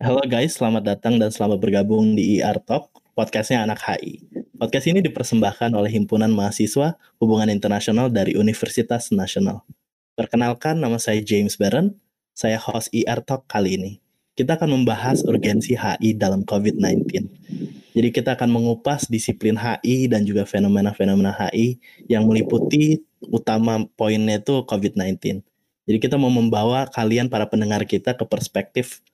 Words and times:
Halo 0.00 0.24
guys, 0.24 0.56
selamat 0.56 0.80
datang 0.96 1.20
dan 1.20 1.28
selamat 1.28 1.60
bergabung 1.60 2.16
di 2.16 2.40
IR 2.40 2.56
Talk, 2.64 2.88
podcastnya 3.12 3.68
anak 3.68 3.84
HI. 3.84 4.24
Podcast 4.56 4.88
ini 4.88 5.04
dipersembahkan 5.04 5.76
oleh 5.76 5.92
Himpunan 5.92 6.32
Mahasiswa 6.32 6.96
Hubungan 7.20 7.52
Internasional 7.52 8.08
dari 8.08 8.32
Universitas 8.32 9.12
Nasional. 9.12 9.60
Perkenalkan, 10.16 10.80
nama 10.80 10.96
saya 10.96 11.20
James 11.20 11.60
Barron, 11.60 12.00
saya 12.32 12.56
host 12.56 12.88
IR 12.96 13.20
Talk 13.28 13.44
kali 13.44 13.76
ini. 13.76 13.92
Kita 14.32 14.56
akan 14.56 14.72
membahas 14.72 15.20
urgensi 15.20 15.76
HI 15.76 16.16
dalam 16.16 16.48
COVID-19. 16.48 17.04
Jadi 17.92 18.08
kita 18.08 18.40
akan 18.40 18.56
mengupas 18.56 19.04
disiplin 19.12 19.60
HI 19.60 20.08
dan 20.08 20.24
juga 20.24 20.48
fenomena-fenomena 20.48 21.36
HI 21.36 21.76
yang 22.08 22.24
meliputi 22.24 23.04
utama 23.20 23.84
poinnya 24.00 24.40
itu 24.40 24.64
COVID-19. 24.64 25.44
Jadi 25.84 25.98
kita 26.00 26.16
mau 26.16 26.32
membawa 26.32 26.88
kalian 26.88 27.28
para 27.28 27.44
pendengar 27.52 27.84
kita 27.84 28.16
ke 28.16 28.24
perspektif 28.24 29.04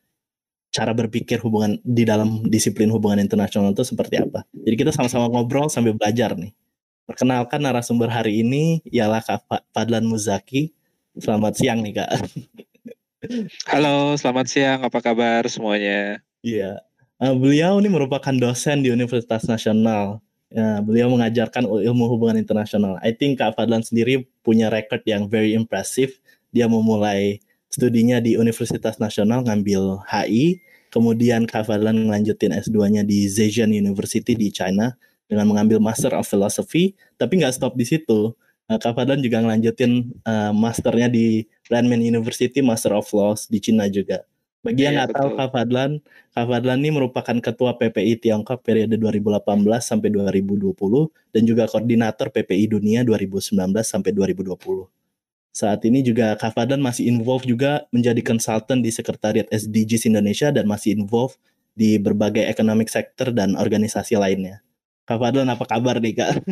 cara 0.71 0.95
berpikir 0.95 1.43
hubungan 1.43 1.79
di 1.83 2.07
dalam 2.07 2.47
disiplin 2.47 2.91
hubungan 2.95 3.19
internasional 3.19 3.75
itu 3.75 3.83
seperti 3.83 4.23
apa. 4.23 4.47
Jadi 4.55 4.75
kita 4.79 4.91
sama-sama 4.95 5.27
ngobrol 5.31 5.67
sambil 5.67 5.95
belajar 5.99 6.39
nih. 6.39 6.55
Perkenalkan 7.11 7.59
narasumber 7.67 8.07
hari 8.07 8.47
ini 8.47 8.79
ialah 8.87 9.19
Kak 9.19 9.51
Fadlan 9.75 10.07
Muzaki. 10.07 10.71
Selamat 11.19 11.59
siang 11.59 11.83
nih 11.83 11.99
Kak. 11.99 12.11
Halo, 13.67 14.15
selamat 14.15 14.47
siang. 14.47 14.79
Apa 14.87 15.03
kabar 15.03 15.43
semuanya? 15.51 16.23
Iya. 16.41 16.79
Uh, 17.21 17.35
beliau 17.35 17.83
ini 17.83 17.91
merupakan 17.91 18.33
dosen 18.33 18.87
di 18.87 18.95
Universitas 18.95 19.45
Nasional. 19.51 20.23
Ya, 20.51 20.83
beliau 20.83 21.11
mengajarkan 21.11 21.67
ilmu 21.67 22.11
hubungan 22.11 22.39
internasional. 22.39 22.99
I 23.03 23.11
think 23.15 23.43
Kak 23.43 23.59
Fadlan 23.59 23.83
sendiri 23.83 24.27
punya 24.47 24.71
record 24.71 25.03
yang 25.07 25.27
very 25.27 25.55
impressive 25.55 26.15
dia 26.51 26.67
memulai 26.67 27.39
studinya 27.71 28.19
di 28.19 28.35
Universitas 28.35 28.99
Nasional 28.99 29.47
ngambil 29.47 30.03
HI, 30.11 30.59
kemudian 30.91 31.47
Kak 31.47 31.71
Fadlan 31.71 32.11
ngelanjutin 32.11 32.51
S2-nya 32.53 33.07
di 33.07 33.31
Zhejiang 33.31 33.71
University 33.71 34.35
di 34.35 34.51
China 34.51 34.99
dengan 35.31 35.47
mengambil 35.47 35.79
Master 35.79 36.13
of 36.19 36.27
Philosophy, 36.27 36.99
tapi 37.15 37.41
nggak 37.41 37.55
stop 37.55 37.79
di 37.79 37.87
situ. 37.87 38.35
Kak 38.71 38.95
Fadlan 38.95 39.19
juga 39.19 39.43
ngelanjutin 39.43 40.15
uh, 40.23 40.55
masternya 40.55 41.11
di 41.11 41.43
Renmin 41.67 42.03
University, 42.07 42.63
Master 42.63 42.95
of 42.95 43.11
Laws 43.11 43.51
di 43.51 43.59
China 43.59 43.91
juga. 43.91 44.23
Bagi 44.61 44.85
yang 44.85 44.95
iya, 44.95 45.09
nggak 45.09 45.17
tahu 45.17 45.29
Kak 45.41 45.49
Fadlan, 45.57 46.05
Kak 46.37 46.47
Fadlan 46.47 46.79
ini 46.85 46.93
merupakan 46.93 47.33
Ketua 47.33 47.81
PPI 47.81 48.21
Tiongkok 48.21 48.61
periode 48.61 48.95
2018 49.01 49.41
sampai 49.81 50.13
2020 50.13 50.77
dan 51.33 51.43
juga 51.49 51.65
Koordinator 51.65 52.29
PPI 52.29 52.69
Dunia 52.69 53.01
2019 53.03 53.57
sampai 53.81 54.13
2020. 54.13 55.00
Saat 55.51 55.83
ini 55.83 56.07
juga 56.07 56.39
Kak 56.39 56.55
Fadlan 56.55 56.79
masih 56.79 57.11
involved 57.11 57.47
juga 57.47 57.83
menjadi 57.91 58.23
konsultan 58.23 58.87
di 58.87 58.95
Sekretariat 58.95 59.51
SDGs 59.51 60.07
Indonesia 60.07 60.55
dan 60.55 60.71
masih 60.71 60.95
involved 60.95 61.43
di 61.75 61.99
berbagai 61.99 62.47
economic 62.47 62.87
sector 62.87 63.35
dan 63.35 63.59
organisasi 63.59 64.15
lainnya. 64.15 64.63
Kak 65.11 65.19
Fadlan 65.19 65.51
apa 65.51 65.67
kabar 65.67 65.99
nih 65.99 66.15
Kak? 66.15 66.33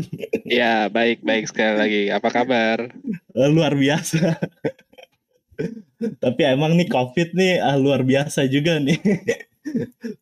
Ya 0.49 0.89
baik 0.89 1.23
baik 1.23 1.47
sekali 1.47 1.75
lagi. 1.77 2.03
Apa 2.11 2.33
kabar? 2.33 2.91
Eh, 3.37 3.51
luar 3.53 3.77
biasa. 3.77 4.35
Tapi 6.25 6.41
emang 6.43 6.75
nih 6.75 6.89
COVID 6.89 7.37
nih 7.39 7.63
ah, 7.63 7.77
luar 7.79 8.03
biasa 8.03 8.51
juga 8.51 8.83
nih. 8.83 8.99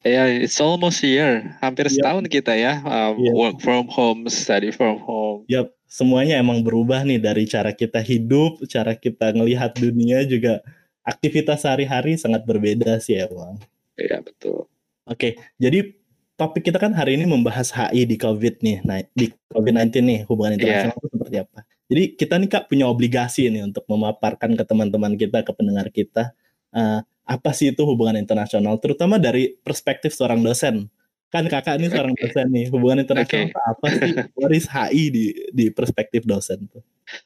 Ya, 0.03 0.27
yeah, 0.27 0.43
it's 0.43 0.59
almost 0.59 1.07
year. 1.07 1.55
Hampir 1.63 1.87
yep. 1.87 1.95
setahun 1.95 2.27
kita 2.27 2.59
ya 2.59 2.83
um, 2.83 3.15
yep. 3.15 3.35
work 3.39 3.57
from 3.63 3.87
home, 3.87 4.27
study 4.27 4.75
from 4.75 4.99
home. 4.99 5.47
Yap, 5.47 5.71
semuanya 5.87 6.39
emang 6.43 6.63
berubah 6.67 7.07
nih 7.07 7.23
dari 7.23 7.47
cara 7.47 7.73
kita 7.73 8.03
hidup, 8.03 8.63
cara 8.67 8.99
kita 8.99 9.33
ngelihat 9.33 9.79
dunia 9.79 10.27
juga 10.27 10.61
aktivitas 11.07 11.63
sehari-hari 11.63 12.19
sangat 12.19 12.43
berbeda 12.43 12.99
sih 12.99 13.23
emang. 13.23 13.63
Iya 13.97 14.21
betul. 14.21 14.67
Oke, 15.07 15.39
jadi 15.57 15.95
topik 16.35 16.67
kita 16.67 16.83
kan 16.83 16.93
hari 16.93 17.17
ini 17.17 17.25
membahas 17.25 17.71
HI 17.73 18.05
di 18.05 18.19
COVID 18.19 18.61
nih, 18.61 18.79
nah 18.83 18.99
di 19.15 19.31
COVID-19 19.55 20.03
nih 20.03 20.21
hubungan 20.27 20.53
iya. 20.55 20.59
internasional 20.59 20.93
yeah. 20.93 21.01
itu 21.01 21.09
seperti 21.15 21.37
apa. 21.41 21.59
Jadi 21.87 22.03
kita 22.19 22.35
nih 22.43 22.49
kak 22.51 22.65
punya 22.67 22.87
obligasi 22.91 23.47
nih 23.47 23.63
untuk 23.63 23.87
memaparkan 23.87 24.59
ke 24.59 24.65
teman-teman 24.67 25.15
kita, 25.15 25.47
ke 25.47 25.53
pendengar 25.55 25.87
kita, 25.95 26.35
uh, 26.75 27.01
apa 27.27 27.51
sih 27.55 27.71
itu 27.71 27.87
hubungan 27.87 28.19
internasional, 28.19 28.77
terutama 28.83 29.23
dari 29.23 29.55
perspektif 29.63 30.11
seorang 30.11 30.43
dosen 30.43 30.91
kan 31.35 31.45
kakak 31.51 31.83
ini 31.83 31.91
seorang 31.91 32.15
okay. 32.15 32.31
dosen 32.31 32.47
nih 32.55 32.67
hubungan 32.71 33.03
internasional 33.03 33.51
okay. 33.51 33.71
apa 33.71 33.87
sih 33.99 34.13
waris 34.39 34.67
HI 34.71 35.05
di 35.11 35.25
di 35.51 35.67
perspektif 35.75 36.23
dosen 36.23 36.71
tuh 36.71 36.81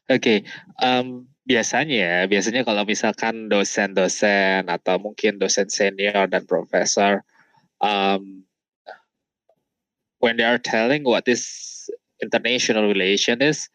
oke 0.08 0.18
okay. 0.18 0.38
um, 0.80 1.28
biasanya 1.44 2.24
biasanya 2.24 2.64
kalau 2.64 2.88
misalkan 2.88 3.52
dosen-dosen 3.52 4.70
atau 4.72 4.96
mungkin 4.96 5.36
dosen 5.36 5.68
senior 5.68 6.24
dan 6.30 6.48
profesor 6.48 7.20
um, 7.84 8.40
when 10.24 10.40
they 10.40 10.48
are 10.48 10.60
telling 10.60 11.04
what 11.04 11.28
this 11.28 11.44
international 12.24 12.88
relation 12.88 13.44
is 13.44 13.68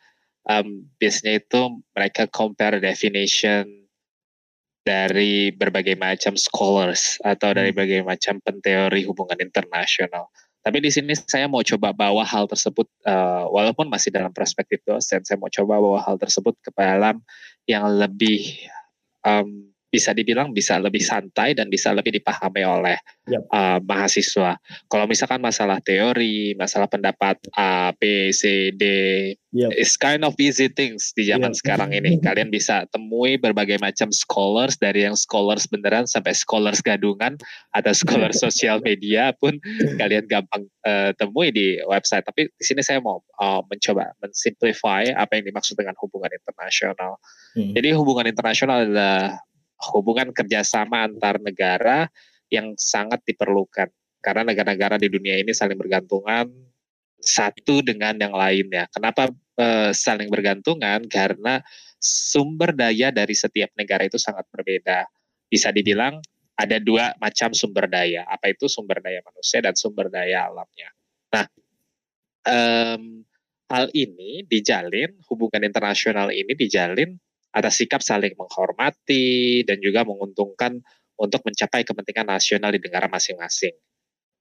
um, 0.50 0.90
biasanya 0.97 1.38
itu 1.38 1.62
mereka 1.94 2.25
compare 2.34 2.81
definition 2.81 3.84
dari 4.85 5.50
berbagai 5.50 5.97
macam 5.97 6.38
scholars 6.38 7.18
atau 7.25 7.57
dari 7.57 7.73
hmm. 7.73 7.75
berbagai 7.75 8.01
macam 8.06 8.38
penteori 8.38 9.01
hubungan 9.09 9.41
internasional. 9.41 10.29
Tapi 10.62 10.81
di 10.81 10.90
sini 10.90 11.13
saya 11.13 11.46
mau 11.46 11.62
coba 11.62 11.94
bawa 11.94 12.25
hal 12.25 12.50
tersebut, 12.50 12.90
uh, 13.06 13.46
walaupun 13.50 13.85
masih 13.85 14.09
dalam 14.09 14.34
perspektif 14.34 14.81
dosen, 14.85 15.22
saya 15.25 15.38
mau 15.38 15.50
coba 15.50 15.78
bawa 15.78 16.00
hal 16.01 16.18
tersebut 16.18 16.57
ke 16.62 16.73
dalam 16.73 17.22
yang 17.69 17.85
lebih 17.85 18.66
um, 19.22 19.73
bisa 19.95 20.11
dibilang 20.11 20.51
bisa 20.51 20.75
lebih 20.75 21.00
santai 21.00 21.56
dan 21.56 21.72
bisa 21.72 21.95
lebih 21.95 22.11
dipahami 22.19 22.67
oleh 22.67 23.00
yep. 23.31 23.47
uh, 23.47 23.79
mahasiswa. 23.79 24.59
Kalau 24.91 25.07
misalkan 25.07 25.39
masalah 25.39 25.79
teori, 25.79 26.51
masalah 26.59 26.91
pendapat 26.91 27.39
A, 27.56 27.95
B, 27.95 28.35
C, 28.35 28.75
D, 28.75 28.84
yep. 29.55 29.72
it's 29.79 29.95
kind 29.95 30.28
of 30.28 30.35
easy 30.35 30.67
things 30.67 31.16
di 31.16 31.31
zaman 31.31 31.55
yep. 31.55 31.59
sekarang 31.63 31.95
ini. 31.95 32.19
Kalian 32.28 32.51
bisa 32.51 32.84
temui 32.91 33.39
berbagai 33.39 33.79
macam 33.79 34.11
scholars 34.11 34.75
dari 34.75 35.07
yang 35.07 35.16
scholars 35.16 35.63
beneran 35.72 36.03
sampai 36.03 36.35
scholars 36.35 36.84
gadungan 36.84 37.39
atau 37.72 37.95
scholars 37.95 38.35
sosial 38.45 38.84
media 38.84 39.31
pun 39.39 39.55
kalian 39.95 40.28
gampang 40.28 40.67
uh, 40.84 41.16
temui 41.16 41.55
di 41.55 41.79
website. 41.88 42.28
Tapi 42.28 42.51
di 42.51 42.63
sini 42.67 42.84
saya 42.84 43.00
mau 43.00 43.23
uh, 43.39 43.63
mencoba 43.63 44.11
mensimplify 44.19 45.07
apa 45.16 45.39
yang 45.39 45.47
dimaksud 45.47 45.79
dengan 45.79 45.95
hubungan 46.03 46.35
internasional. 46.35 47.16
Hmm. 47.55 47.72
Jadi 47.72 47.95
hubungan 47.95 48.28
internasional 48.28 48.84
adalah 48.84 49.39
hubungan 49.91 50.31
kerjasama 50.31 51.03
antar 51.06 51.40
negara 51.44 52.08
yang 52.50 52.78
sangat 52.78 53.22
diperlukan 53.25 53.91
karena 54.25 54.41
negara-negara 54.41 54.97
di 54.97 55.06
dunia 55.06 55.38
ini 55.38 55.53
saling 55.53 55.78
bergantungan 55.78 56.50
satu 57.22 57.85
dengan 57.85 58.18
yang 58.18 58.34
lainnya. 58.34 58.90
Kenapa 58.90 59.30
e, 59.53 59.94
saling 59.94 60.34
bergantungan? 60.34 61.06
Karena 61.06 61.62
sumber 62.02 62.74
daya 62.74 63.14
dari 63.14 63.38
setiap 63.38 63.69
negara 63.78 64.09
itu 64.09 64.18
sangat 64.18 64.50
berbeda. 64.50 65.06
Bisa 65.46 65.69
dibilang 65.69 66.18
ada 66.58 66.81
dua 66.81 67.14
macam 67.22 67.53
sumber 67.53 67.85
daya. 67.85 68.25
Apa 68.25 68.50
itu 68.50 68.66
sumber 68.66 68.97
daya 68.97 69.22
manusia 69.22 69.62
dan 69.62 69.78
sumber 69.78 70.09
daya 70.09 70.50
alamnya. 70.50 70.90
Nah, 71.30 71.46
hal 73.69 73.85
ini 73.94 74.46
dijalin 74.46 75.12
hubungan 75.30 75.66
internasional 75.66 76.30
ini 76.30 76.53
dijalin 76.53 77.18
atas 77.55 77.79
sikap 77.79 78.03
saling 78.03 78.35
menghormati 78.35 79.63
dan 79.63 79.79
juga 79.79 80.03
menguntungkan 80.03 80.75
untuk 81.16 81.39
mencapai 81.47 81.88
kepentingan 81.88 82.27
nasional 82.27 82.75
di 82.75 82.83
negara 82.83 83.07
masing-masing. 83.07 83.71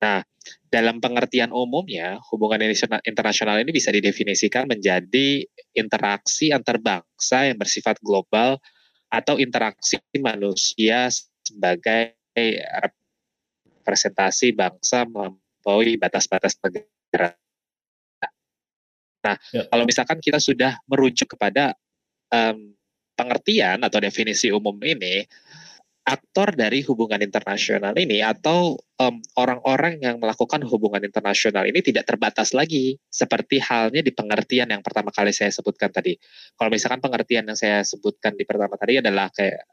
Nah, 0.03 0.27
dalam 0.67 0.99
pengertian 0.99 1.55
umumnya, 1.55 2.19
hubungan 2.35 2.59
internasional 3.07 3.63
ini 3.63 3.71
bisa 3.71 3.95
didefinisikan 3.95 4.67
menjadi 4.67 5.47
interaksi 5.73 6.51
antar 6.51 6.83
bangsa 6.83 7.47
yang 7.47 7.57
bersifat 7.57 8.03
global 8.03 8.59
atau 9.09 9.39
interaksi 9.39 10.03
manusia 10.19 11.07
sebagai 11.47 12.19
representasi 13.87 14.51
bangsa 14.53 15.07
melampaui 15.07 15.95
batas-batas 15.97 16.59
negara. 16.59 17.39
Nah, 19.25 19.41
ya. 19.55 19.65
kalau 19.73 19.89
misalkan 19.89 20.21
kita 20.21 20.37
sudah 20.37 20.77
merujuk 20.85 21.33
kepada 21.33 21.73
um, 22.29 22.77
pengertian 23.15 23.83
atau 23.83 23.99
definisi 24.03 24.51
umum 24.51 24.77
ini 24.83 25.25
aktor 26.05 26.53
dari 26.53 26.85
hubungan 26.85 27.17
internasional 27.25 27.97
ini 27.97 28.21
atau 28.21 28.77
orang-orang 29.41 29.97
um, 29.99 30.05
yang 30.05 30.17
melakukan 30.21 30.61
hubungan 30.69 31.01
internasional 31.01 31.65
ini 31.65 31.81
tidak 31.81 32.05
terbatas 32.05 32.53
lagi 32.53 33.01
seperti 33.09 33.57
halnya 33.65 34.05
di 34.05 34.13
pengertian 34.13 34.69
yang 34.69 34.85
pertama 34.85 35.09
kali 35.09 35.33
saya 35.33 35.49
sebutkan 35.49 35.89
tadi. 35.89 36.13
Kalau 36.61 36.69
misalkan 36.69 37.01
pengertian 37.01 37.49
yang 37.49 37.57
saya 37.57 37.81
sebutkan 37.81 38.37
di 38.37 38.45
pertama 38.45 38.77
tadi 38.77 39.01
adalah 39.01 39.33
kayak 39.33 39.65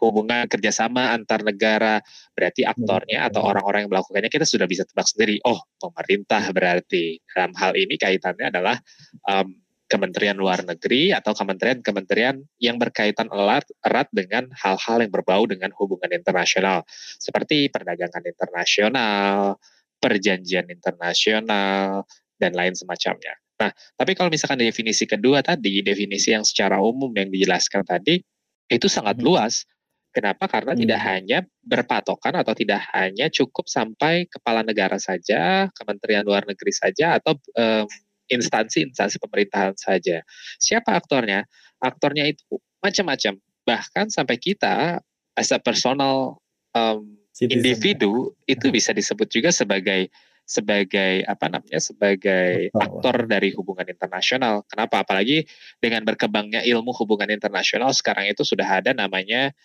hubungan 0.00 0.48
kerjasama 0.48 1.12
antar 1.12 1.44
negara 1.44 2.00
berarti 2.32 2.64
aktornya 2.64 3.28
atau 3.28 3.44
orang-orang 3.44 3.84
yang 3.84 3.92
melakukannya 3.92 4.30
kita 4.32 4.46
sudah 4.46 4.70
bisa 4.70 4.86
tebak 4.86 5.10
sendiri. 5.10 5.42
Oh 5.42 5.58
pemerintah 5.76 6.54
berarti. 6.54 7.18
Dalam 7.34 7.50
hal 7.58 7.74
ini 7.74 7.98
kaitannya 7.98 8.46
adalah 8.46 8.78
um, 9.26 9.63
Kementerian 9.84 10.40
Luar 10.40 10.64
Negeri 10.64 11.12
atau 11.12 11.36
kementerian-kementerian 11.36 12.40
yang 12.56 12.80
berkaitan 12.80 13.28
erat, 13.28 13.68
erat 13.84 14.08
dengan 14.10 14.48
hal-hal 14.56 15.04
yang 15.04 15.12
berbau 15.12 15.44
dengan 15.44 15.70
hubungan 15.76 16.08
internasional, 16.08 16.88
seperti 17.20 17.68
perdagangan 17.68 18.24
internasional, 18.24 19.60
perjanjian 20.00 20.72
internasional, 20.72 22.08
dan 22.40 22.52
lain 22.56 22.72
semacamnya. 22.72 23.36
Nah, 23.60 23.70
tapi 23.94 24.18
kalau 24.18 24.32
misalkan 24.32 24.58
definisi 24.58 25.06
kedua 25.06 25.44
tadi, 25.44 25.84
definisi 25.84 26.34
yang 26.34 26.42
secara 26.42 26.82
umum 26.82 27.12
yang 27.14 27.30
dijelaskan 27.30 27.86
tadi, 27.86 28.18
itu 28.66 28.86
sangat 28.90 29.20
hmm. 29.20 29.24
luas. 29.24 29.68
Kenapa? 30.14 30.46
Karena 30.46 30.74
hmm. 30.74 30.80
tidak 30.80 31.00
hanya 31.06 31.38
berpatokan 31.62 32.34
atau 32.38 32.54
tidak 32.54 32.82
hanya 32.94 33.26
cukup 33.30 33.66
sampai 33.66 34.26
kepala 34.30 34.62
negara 34.62 34.98
saja, 34.98 35.70
Kementerian 35.74 36.22
Luar 36.22 36.46
Negeri 36.46 36.72
saja, 36.74 37.18
atau 37.18 37.34
um, 37.54 37.86
instansi-instansi 38.28 39.20
pemerintahan 39.20 39.76
saja. 39.76 40.24
Siapa 40.56 40.96
aktornya? 40.96 41.44
Aktornya 41.80 42.28
itu 42.28 42.60
macam-macam. 42.80 43.36
Bahkan 43.64 44.06
sampai 44.12 44.36
kita 44.36 45.00
as 45.34 45.50
a 45.50 45.58
personal 45.60 46.40
um, 46.76 47.16
individu 47.40 48.32
itu 48.46 48.70
bisa 48.70 48.94
disebut 48.94 49.26
juga 49.28 49.50
sebagai 49.50 50.08
sebagai 50.44 51.24
apa 51.24 51.48
namanya 51.48 51.80
sebagai 51.80 52.68
aktor 52.76 53.24
dari 53.24 53.56
hubungan 53.56 53.88
internasional. 53.88 54.60
Kenapa? 54.68 55.00
Apalagi 55.00 55.48
dengan 55.80 56.04
berkembangnya 56.04 56.60
ilmu 56.60 56.92
hubungan 57.00 57.32
internasional 57.32 57.96
sekarang 57.96 58.28
itu 58.28 58.44
sudah 58.44 58.84
ada 58.84 58.92
namanya 58.92 59.56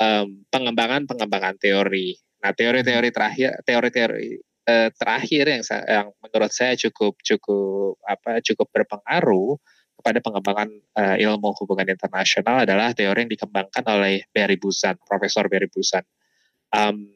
um, 0.00 0.40
pengembangan 0.48 1.04
pengembangan 1.04 1.60
teori. 1.60 2.16
Nah 2.40 2.56
teori-teori 2.56 3.08
terakhir 3.12 3.60
teori-teori 3.68 4.51
eh, 4.68 4.88
terakhir 4.94 5.44
yang 5.48 5.62
yang 5.86 6.06
menurut 6.22 6.52
saya 6.52 6.74
cukup 6.78 7.18
cukup 7.22 7.98
apa 8.06 8.38
cukup 8.44 8.68
berpengaruh 8.70 9.58
kepada 10.02 10.18
pengembangan 10.18 10.68
uh, 10.98 11.14
ilmu 11.14 11.54
hubungan 11.62 11.86
internasional 11.94 12.66
adalah 12.66 12.90
teori 12.90 13.22
yang 13.22 13.30
dikembangkan 13.30 13.86
oleh 13.86 14.26
Barry 14.34 14.58
Busan, 14.58 14.98
Profesor 15.06 15.46
Barry 15.46 15.70
Busan. 15.70 16.02
Um, 16.74 17.06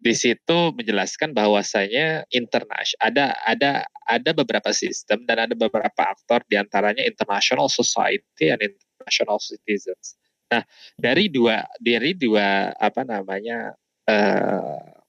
di 0.00 0.16
situ 0.16 0.72
menjelaskan 0.72 1.36
bahwasanya 1.36 2.24
internasional 2.32 3.04
ada 3.04 3.36
ada 3.44 3.70
ada 4.08 4.30
beberapa 4.32 4.72
sistem 4.72 5.28
dan 5.28 5.44
ada 5.44 5.52
beberapa 5.52 6.00
aktor 6.00 6.40
di 6.48 6.56
antaranya 6.56 7.04
international 7.04 7.68
society 7.68 8.48
and 8.48 8.64
international 8.64 9.36
citizens. 9.36 10.16
Nah 10.48 10.64
dari 10.96 11.28
dua 11.28 11.68
dari 11.76 12.16
dua 12.16 12.72
apa 12.80 13.04
namanya 13.04 13.76
uh, 14.08 14.99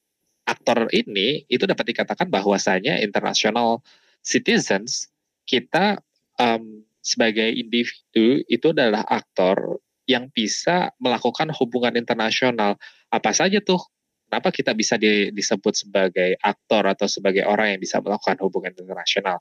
aktor 0.46 0.90
ini 0.92 1.46
itu 1.48 1.64
dapat 1.70 1.94
dikatakan 1.94 2.28
bahwasanya 2.28 3.00
international 3.00 3.82
citizens 4.22 5.10
kita 5.46 6.02
um, 6.38 6.86
sebagai 7.02 7.50
individu 7.50 8.46
itu 8.46 8.68
adalah 8.72 9.02
aktor 9.10 9.82
yang 10.06 10.30
bisa 10.34 10.94
melakukan 11.02 11.50
hubungan 11.58 11.98
internasional. 11.98 12.78
Apa 13.10 13.34
saja 13.34 13.58
tuh? 13.62 13.82
Kenapa 14.30 14.48
kita 14.56 14.72
bisa 14.72 14.96
di, 14.96 15.28
disebut 15.36 15.76
sebagai 15.76 16.40
aktor 16.40 16.88
atau 16.88 17.04
sebagai 17.04 17.44
orang 17.44 17.76
yang 17.76 17.82
bisa 17.84 18.00
melakukan 18.00 18.40
hubungan 18.40 18.72
internasional? 18.72 19.36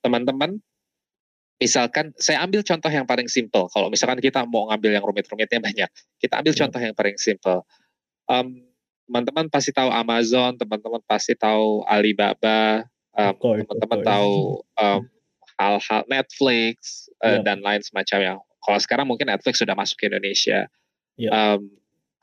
Teman-teman 0.00 0.56
misalkan 1.60 2.16
saya 2.16 2.40
ambil 2.40 2.64
contoh 2.64 2.88
yang 2.88 3.04
paling 3.04 3.28
simple. 3.28 3.68
Kalau 3.68 3.92
misalkan 3.92 4.16
kita 4.16 4.48
mau 4.48 4.72
ngambil 4.72 4.96
yang 4.96 5.04
rumit-rumitnya 5.04 5.60
banyak 5.60 5.90
kita 6.16 6.40
ambil 6.40 6.56
yeah. 6.56 6.60
contoh 6.64 6.80
yang 6.80 6.94
paling 6.96 7.16
simple. 7.20 7.60
Um, 8.32 8.69
teman-teman 9.10 9.50
pasti 9.50 9.74
tahu 9.74 9.90
Amazon, 9.90 10.54
teman-teman 10.54 11.02
pasti 11.02 11.34
tahu 11.34 11.82
Alibaba, 11.82 12.86
um, 13.10 13.34
teman-teman 13.34 14.00
tahu 14.06 14.62
um, 14.78 15.02
hal-hal 15.58 16.02
Netflix 16.06 17.10
uh, 17.18 17.34
yeah. 17.34 17.42
dan 17.42 17.58
lain 17.58 17.82
semacamnya. 17.82 18.38
Kalau 18.62 18.78
sekarang 18.78 19.10
mungkin 19.10 19.26
Netflix 19.26 19.58
sudah 19.58 19.74
masuk 19.74 19.98
ke 19.98 20.06
Indonesia, 20.06 20.70
yeah. 21.18 21.58
um, 21.58 21.66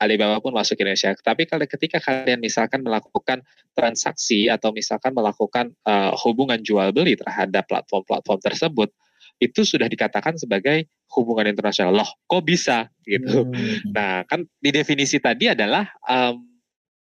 Alibaba 0.00 0.40
pun 0.40 0.56
masuk 0.56 0.80
ke 0.80 0.88
Indonesia. 0.88 1.12
Tapi 1.12 1.44
kalau 1.44 1.68
ketika 1.68 2.00
kalian 2.00 2.40
misalkan 2.40 2.80
melakukan 2.80 3.44
transaksi 3.76 4.48
atau 4.48 4.72
misalkan 4.72 5.12
melakukan 5.12 5.76
uh, 5.84 6.16
hubungan 6.24 6.64
jual 6.64 6.88
beli 6.96 7.20
terhadap 7.20 7.68
platform-platform 7.68 8.40
tersebut, 8.40 8.88
itu 9.44 9.60
sudah 9.60 9.92
dikatakan 9.92 10.40
sebagai 10.40 10.88
hubungan 11.12 11.52
internasional. 11.52 11.92
Loh, 11.92 12.08
kok 12.24 12.48
bisa 12.48 12.88
gitu? 13.04 13.44
Hmm. 13.44 13.92
Nah, 13.92 14.24
kan 14.24 14.48
di 14.56 14.72
definisi 14.72 15.20
tadi 15.20 15.52
adalah 15.52 15.84
um, 16.08 16.47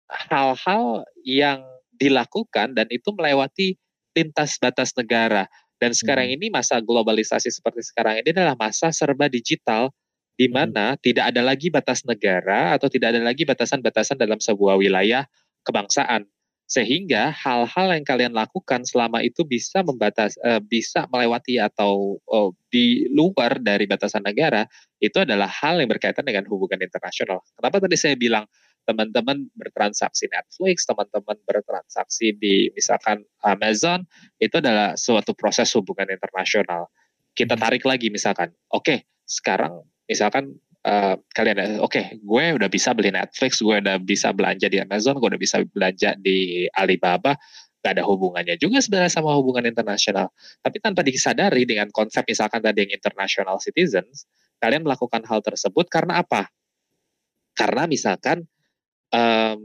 hal-hal 0.09 1.05
yang 1.25 1.63
dilakukan 1.95 2.75
dan 2.75 2.87
itu 2.91 3.09
melewati 3.15 3.79
lintas 4.15 4.59
batas 4.59 4.95
negara. 4.95 5.47
Dan 5.75 5.91
sekarang 5.91 6.31
hmm. 6.31 6.35
ini 6.39 6.45
masa 6.47 6.79
globalisasi 6.79 7.51
seperti 7.51 7.83
sekarang 7.83 8.23
ini 8.23 8.31
adalah 8.31 8.55
masa 8.55 8.95
serba 8.95 9.27
digital 9.27 9.91
di 10.39 10.47
hmm. 10.47 10.53
mana 10.55 10.85
hmm. 10.95 10.99
tidak 11.03 11.35
ada 11.35 11.41
lagi 11.43 11.67
batas 11.67 12.07
negara 12.07 12.75
atau 12.75 12.87
tidak 12.87 13.15
ada 13.15 13.21
lagi 13.23 13.43
batasan-batasan 13.43 14.15
dalam 14.15 14.39
sebuah 14.39 14.79
wilayah 14.79 15.27
kebangsaan. 15.67 16.27
Sehingga 16.65 17.29
hal-hal 17.29 17.93
yang 17.93 18.01
kalian 18.01 18.33
lakukan 18.33 18.81
selama 18.89 19.21
itu 19.21 19.45
bisa 19.45 19.85
membatas 19.85 20.33
uh, 20.41 20.57
bisa 20.57 21.05
melewati 21.13 21.61
atau 21.61 22.17
uh, 22.25 22.49
di 22.73 23.05
luar 23.13 23.61
dari 23.61 23.85
batasan 23.85 24.25
negara 24.25 24.65
itu 24.97 25.13
adalah 25.21 25.45
hal 25.45 25.77
yang 25.77 25.93
berkaitan 25.93 26.25
dengan 26.25 26.41
hubungan 26.49 26.81
internasional. 26.81 27.45
Kenapa 27.53 27.85
tadi 27.85 27.93
saya 28.01 28.17
bilang 28.17 28.49
teman-teman 28.85 29.49
bertransaksi 29.57 30.29
Netflix, 30.29 30.85
teman-teman 30.85 31.37
bertransaksi 31.43 32.37
di 32.37 32.69
misalkan 32.77 33.25
Amazon, 33.41 34.05
itu 34.37 34.61
adalah 34.61 34.93
suatu 34.93 35.33
proses 35.33 35.73
hubungan 35.73 36.07
internasional. 36.07 36.87
Kita 37.35 37.57
tarik 37.57 37.83
lagi 37.83 38.13
misalkan, 38.13 38.53
oke, 38.71 38.85
okay, 38.85 38.99
sekarang 39.25 39.83
misalkan 40.05 40.55
uh, 40.85 41.17
kalian, 41.33 41.81
oke, 41.81 41.91
okay, 41.91 42.05
gue 42.21 42.45
udah 42.55 42.69
bisa 42.69 42.93
beli 42.93 43.09
Netflix, 43.11 43.59
gue 43.59 43.75
udah 43.81 43.97
bisa 43.99 44.31
belanja 44.31 44.69
di 44.69 44.77
Amazon, 44.79 45.17
gue 45.17 45.27
udah 45.33 45.41
bisa 45.41 45.59
belanja 45.65 46.13
di 46.21 46.69
Alibaba, 46.71 47.33
gak 47.81 48.01
ada 48.01 48.05
hubungannya 48.05 48.57
juga 48.57 48.81
sebenarnya 48.81 49.13
sama 49.13 49.33
hubungan 49.37 49.65
internasional. 49.65 50.29
Tapi 50.61 50.77
tanpa 50.81 51.01
disadari 51.05 51.65
dengan 51.69 51.89
konsep 51.89 52.25
misalkan 52.25 52.61
tadi 52.61 52.85
yang 52.85 52.93
international 52.97 53.57
citizens, 53.61 54.29
kalian 54.61 54.85
melakukan 54.85 55.25
hal 55.25 55.41
tersebut 55.41 55.89
karena 55.89 56.21
apa? 56.21 56.49
Karena 57.53 57.85
misalkan 57.85 58.45
um, 59.15 59.59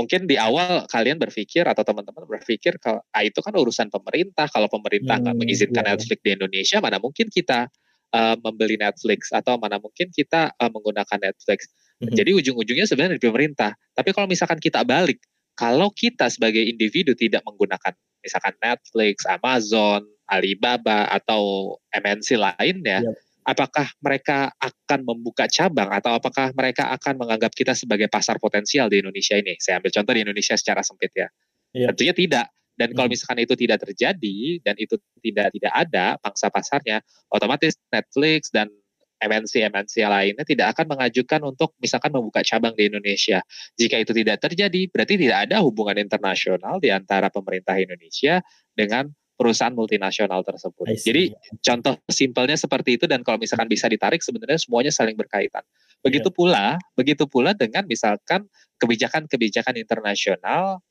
mungkin 0.00 0.24
di 0.24 0.40
awal 0.40 0.88
kalian 0.88 1.20
berpikir 1.20 1.68
atau 1.68 1.84
teman-teman 1.84 2.24
berpikir 2.24 2.80
kalau 2.80 3.04
ah, 3.12 3.20
itu 3.20 3.36
kan 3.44 3.52
urusan 3.52 3.92
pemerintah 3.92 4.48
kalau 4.48 4.64
pemerintah 4.72 5.20
nggak 5.20 5.36
hmm, 5.36 5.42
mengizinkan 5.44 5.84
yeah. 5.84 5.92
Netflix 5.92 6.18
di 6.24 6.30
Indonesia 6.32 6.76
mana 6.80 6.96
mungkin 6.96 7.28
kita 7.28 7.68
uh, 8.16 8.36
membeli 8.40 8.80
Netflix 8.80 9.28
atau 9.28 9.60
mana 9.60 9.76
mungkin 9.76 10.08
kita 10.08 10.56
uh, 10.56 10.70
menggunakan 10.72 11.18
Netflix 11.20 11.68
mm-hmm. 12.00 12.16
jadi 12.16 12.30
ujung-ujungnya 12.32 12.86
sebenarnya 12.88 13.20
di 13.20 13.24
pemerintah 13.28 13.76
tapi 13.92 14.16
kalau 14.16 14.24
misalkan 14.24 14.56
kita 14.56 14.80
balik 14.88 15.20
kalau 15.52 15.92
kita 15.92 16.32
sebagai 16.32 16.64
individu 16.64 17.12
tidak 17.12 17.44
menggunakan 17.44 17.92
misalkan 18.24 18.56
Netflix 18.56 19.28
Amazon 19.28 20.08
Alibaba 20.32 21.12
atau 21.12 21.76
MNC 21.92 22.40
lainnya 22.40 23.04
yeah 23.04 23.16
apakah 23.44 23.88
mereka 24.00 24.52
akan 24.60 25.00
membuka 25.04 25.48
cabang 25.48 25.88
atau 25.90 26.16
apakah 26.16 26.52
mereka 26.52 26.92
akan 26.92 27.20
menganggap 27.20 27.52
kita 27.56 27.72
sebagai 27.72 28.06
pasar 28.06 28.36
potensial 28.36 28.92
di 28.92 29.00
Indonesia 29.00 29.36
ini? 29.36 29.56
Saya 29.58 29.80
ambil 29.80 29.92
contoh 29.92 30.12
di 30.12 30.20
Indonesia 30.22 30.54
secara 30.56 30.84
sempit 30.84 31.12
ya. 31.16 31.28
ya. 31.72 31.88
Tentunya 31.92 32.14
tidak. 32.14 32.46
Dan 32.80 32.96
kalau 32.96 33.12
hmm. 33.12 33.12
misalkan 33.12 33.38
itu 33.44 33.54
tidak 33.60 33.78
terjadi 33.84 34.36
dan 34.64 34.74
itu 34.80 34.96
tidak 35.20 35.52
tidak 35.52 35.72
ada 35.76 36.16
pangsa 36.16 36.48
pasarnya, 36.48 37.04
otomatis 37.28 37.76
Netflix 37.92 38.48
dan 38.48 38.72
MNC 39.20 39.68
MNC 39.68 39.94
lainnya 40.08 40.44
tidak 40.48 40.72
akan 40.72 40.96
mengajukan 40.96 41.40
untuk 41.44 41.76
misalkan 41.76 42.08
membuka 42.08 42.40
cabang 42.40 42.72
di 42.72 42.88
Indonesia. 42.88 43.44
Jika 43.76 44.00
itu 44.00 44.16
tidak 44.16 44.40
terjadi, 44.40 44.88
berarti 44.88 45.20
tidak 45.20 45.38
ada 45.44 45.60
hubungan 45.60 46.00
internasional 46.00 46.80
di 46.80 46.88
antara 46.88 47.28
pemerintah 47.28 47.76
Indonesia 47.76 48.40
dengan 48.72 49.12
perusahaan 49.40 49.72
multinasional 49.72 50.44
tersebut. 50.44 51.00
Jadi 51.00 51.32
contoh 51.64 51.96
simpelnya 52.12 52.60
seperti 52.60 53.00
itu 53.00 53.08
dan 53.08 53.24
kalau 53.24 53.40
misalkan 53.40 53.72
bisa 53.72 53.88
ditarik 53.88 54.20
sebenarnya 54.20 54.60
semuanya 54.60 54.92
saling 54.92 55.16
berkaitan. 55.16 55.64
Begitu 56.04 56.28
yeah. 56.28 56.36
pula, 56.36 56.66
begitu 56.92 57.24
pula 57.24 57.56
dengan 57.56 57.88
misalkan 57.88 58.44
kebijakan-kebijakan 58.76 59.80
internasional. 59.80 60.84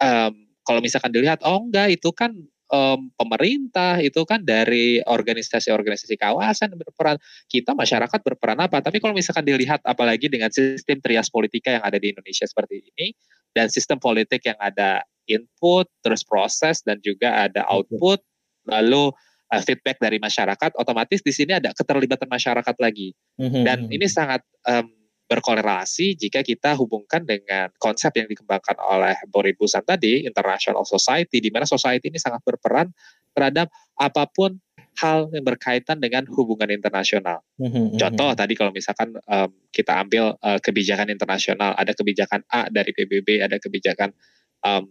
Um, 0.00 0.48
kalau 0.64 0.80
misalkan 0.80 1.12
dilihat, 1.12 1.44
oh 1.44 1.60
enggak 1.60 1.92
itu 1.92 2.08
kan 2.16 2.32
um, 2.70 3.10
pemerintah 3.18 3.98
itu 4.00 4.22
kan 4.24 4.40
dari 4.40 5.02
organisasi-organisasi 5.02 6.16
kawasan 6.16 6.72
berperan 6.78 7.18
kita 7.50 7.74
masyarakat 7.76 8.20
berperan 8.22 8.58
apa 8.62 8.80
tapi 8.80 9.02
kalau 9.02 9.12
misalkan 9.12 9.44
dilihat 9.44 9.82
apalagi 9.84 10.30
dengan 10.30 10.48
sistem 10.54 11.02
trias 11.02 11.28
politika 11.28 11.76
yang 11.76 11.84
ada 11.84 11.98
di 11.98 12.14
Indonesia 12.14 12.46
seperti 12.46 12.80
ini 12.94 13.12
dan 13.50 13.66
sistem 13.66 13.98
politik 13.98 14.46
yang 14.46 14.58
ada 14.62 15.02
input, 15.30 15.86
terus 16.02 16.26
proses 16.26 16.82
dan 16.82 16.98
juga 17.02 17.46
ada 17.46 17.66
output, 17.70 18.18
lalu 18.66 19.14
uh, 19.50 19.62
feedback 19.62 20.02
dari 20.02 20.18
masyarakat, 20.18 20.74
otomatis 20.78 21.22
di 21.22 21.30
sini 21.30 21.54
ada 21.54 21.70
keterlibatan 21.70 22.26
masyarakat 22.26 22.76
lagi. 22.82 23.14
Mm-hmm. 23.38 23.62
Dan 23.62 23.78
ini 23.90 24.06
sangat 24.10 24.42
um, 24.66 24.90
berkorelasi 25.30 26.18
jika 26.18 26.42
kita 26.42 26.74
hubungkan 26.74 27.22
dengan 27.22 27.70
konsep 27.78 28.10
yang 28.18 28.26
dikembangkan 28.26 28.74
oleh 28.82 29.14
Boris 29.30 29.54
Busan 29.54 29.86
tadi, 29.86 30.26
international 30.26 30.82
society, 30.82 31.38
di 31.38 31.54
mana 31.54 31.62
society 31.62 32.10
ini 32.10 32.18
sangat 32.18 32.42
berperan 32.42 32.90
terhadap 33.30 33.70
apa 33.94 34.26
pun 34.26 34.58
hal 34.98 35.30
yang 35.30 35.46
berkaitan 35.46 36.02
dengan 36.02 36.26
hubungan 36.34 36.66
internasional. 36.74 37.46
Mhm, 37.62 37.94
mhm. 37.94 37.98
Contoh 38.02 38.34
tadi 38.34 38.58
kalau 38.58 38.74
misalkan 38.74 39.14
um, 39.30 39.54
kita 39.70 40.02
ambil 40.02 40.34
uh, 40.42 40.58
kebijakan 40.58 41.06
internasional, 41.14 41.78
ada 41.78 41.94
kebijakan 41.94 42.42
A 42.50 42.66
dari 42.66 42.90
PBB, 42.90 43.38
ada 43.38 43.62
kebijakan 43.62 44.10
um, 44.66 44.90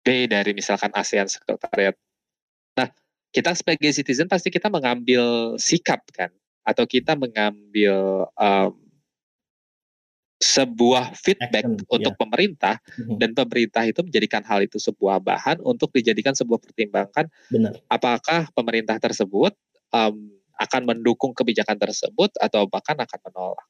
B 0.00 0.24
dari 0.24 0.56
misalkan 0.56 0.88
ASEAN 0.96 1.28
Sekretariat. 1.28 1.92
Nah, 2.80 2.88
kita 3.28 3.52
sebagai 3.52 3.92
citizen 3.92 4.24
pasti 4.24 4.48
kita 4.48 4.72
mengambil 4.72 5.52
sikap 5.60 6.00
kan, 6.16 6.32
atau 6.64 6.88
kita 6.88 7.12
mengambil 7.12 8.24
um, 8.32 8.87
sebuah 10.38 11.18
feedback 11.18 11.66
Action, 11.66 11.82
untuk 11.90 12.14
ya. 12.14 12.18
pemerintah 12.18 12.74
Mhm. 12.94 13.18
dan 13.18 13.30
pemerintah 13.34 13.82
itu 13.86 14.00
menjadikan 14.06 14.42
hal 14.46 14.62
itu 14.62 14.78
sebuah 14.78 15.18
bahan 15.18 15.58
untuk 15.66 15.90
dijadikan 15.90 16.30
sebuah 16.34 16.62
pertimbangan 16.62 17.26
Benar. 17.50 17.74
apakah 17.90 18.46
pemerintah 18.54 19.02
tersebut 19.02 19.50
um, 19.90 20.30
akan 20.58 20.82
mendukung 20.86 21.34
kebijakan 21.34 21.78
tersebut 21.78 22.30
atau 22.38 22.66
bahkan 22.70 22.98
akan 22.98 23.20
menolak 23.30 23.66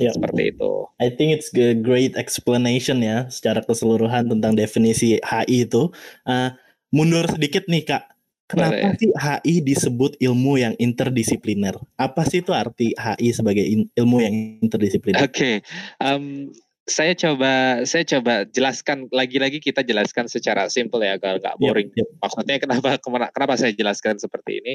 Ya. 0.00 0.16
seperti 0.16 0.56
itu. 0.56 0.88
I 0.96 1.12
think 1.12 1.36
it's 1.36 1.52
a 1.52 1.76
great 1.76 2.16
explanation 2.16 3.04
ya 3.04 3.28
secara 3.28 3.60
keseluruhan 3.60 4.32
tentang 4.32 4.56
definisi 4.56 5.20
HI 5.20 5.68
itu. 5.68 5.92
Uh, 6.24 6.56
mundur 6.88 7.28
sedikit 7.28 7.68
nih 7.68 7.84
kak, 7.84 8.08
kenapa 8.50 8.74
Boleh. 8.74 8.98
sih 8.98 9.10
HI 9.14 9.54
disebut 9.62 10.12
ilmu 10.18 10.58
yang 10.58 10.74
interdisipliner? 10.82 11.78
Apa 11.94 12.26
sih 12.26 12.42
itu 12.42 12.50
arti 12.50 12.90
HI 12.98 13.30
sebagai 13.30 13.62
in- 13.62 13.88
ilmu 13.94 14.18
yang 14.18 14.34
interdisipliner? 14.58 15.22
Oke, 15.22 15.62
um, 16.02 16.50
saya 16.90 17.14
coba 17.14 17.86
saya 17.86 18.02
coba 18.02 18.42
jelaskan 18.50 19.06
lagi-lagi 19.14 19.62
kita 19.62 19.86
jelaskan 19.86 20.26
secara 20.26 20.66
simple 20.66 21.06
ya 21.06 21.14
agar 21.14 21.38
nggak 21.38 21.56
boring. 21.62 21.88
Yep, 21.94 22.02
yep. 22.02 22.08
Maksudnya 22.18 22.56
kenapa 22.58 22.98
kemana- 22.98 23.30
kenapa 23.30 23.54
saya 23.54 23.70
jelaskan 23.70 24.18
seperti 24.18 24.58
ini, 24.58 24.72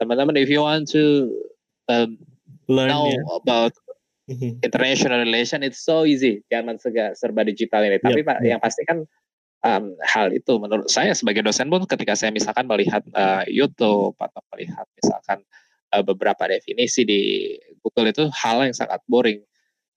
teman-teman? 0.00 0.40
If 0.40 0.48
you 0.48 0.64
want 0.64 0.88
to 0.96 1.28
um, 1.92 2.16
Learn 2.68 2.88
know 2.88 3.08
ya. 3.12 3.20
about 3.36 3.72
Mhm. 4.28 4.60
international 4.60 5.24
relation 5.24 5.64
it's 5.64 5.80
so 5.80 6.04
easy 6.04 6.44
zaman 6.52 6.76
sega 6.76 7.16
serba 7.16 7.48
digital 7.48 7.80
ini 7.80 7.96
tapi 7.96 8.20
yep. 8.20 8.44
yang 8.44 8.60
pasti 8.60 8.84
kan 8.84 9.08
um, 9.64 9.94
hal 10.04 10.30
itu 10.30 10.58
menurut 10.58 10.86
saya 10.90 11.14
sebagai 11.14 11.42
dosen 11.42 11.70
pun 11.70 11.82
ketika 11.88 12.14
saya 12.14 12.30
misalkan 12.30 12.66
melihat 12.68 13.02
uh, 13.14 13.42
YouTube 13.48 14.14
atau 14.18 14.40
melihat 14.54 14.86
misalkan 14.98 15.38
uh, 15.94 16.02
beberapa 16.04 16.46
definisi 16.46 17.02
di 17.02 17.20
Google 17.82 18.12
itu 18.12 18.28
hal 18.34 18.66
yang 18.66 18.76
sangat 18.76 19.00
boring 19.08 19.42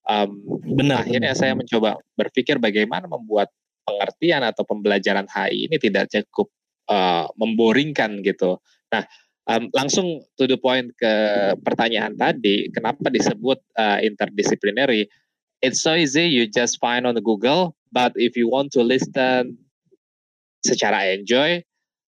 um, 0.07 0.41
Benar. 0.77 1.05
akhirnya 1.05 1.33
benar. 1.33 1.41
saya 1.41 1.53
mencoba 1.53 1.99
berpikir 2.17 2.57
bagaimana 2.57 3.05
membuat 3.05 3.51
pengertian 3.85 4.45
atau 4.45 4.63
pembelajaran 4.63 5.25
HI 5.25 5.67
ini 5.67 5.77
tidak 5.81 6.09
cukup 6.13 6.47
uh, 6.87 7.27
memboringkan 7.35 8.21
gitu. 8.21 8.61
Nah, 8.93 9.03
um, 9.49 9.67
langsung 9.73 10.21
to 10.37 10.45
the 10.45 10.57
point 10.57 10.93
ke 10.95 11.13
pertanyaan 11.65 12.13
tadi, 12.15 12.69
kenapa 12.69 13.09
disebut 13.09 13.59
uh, 13.75 13.97
interdisciplinary? 13.99 15.09
It's 15.61 15.81
so 15.81 15.93
easy, 15.93 16.25
you 16.25 16.49
just 16.49 16.81
find 16.81 17.05
on 17.05 17.17
Google, 17.21 17.77
but 17.91 18.15
if 18.15 18.39
you 18.39 18.47
want 18.47 18.71
to 18.73 18.81
listen 18.81 19.59
secara 20.63 21.11
enjoy, 21.13 21.61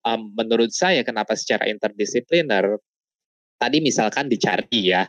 um, 0.03 0.35
menurut 0.35 0.75
saya 0.75 1.01
kenapa 1.01 1.33
secara 1.39 1.65
interdisipliner? 1.71 2.77
Tadi 3.59 3.83
misalkan 3.83 4.31
dicari 4.31 4.95
ya, 4.95 5.03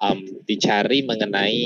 um, 0.00 0.20
dicari 0.44 1.04
mengenai 1.04 1.62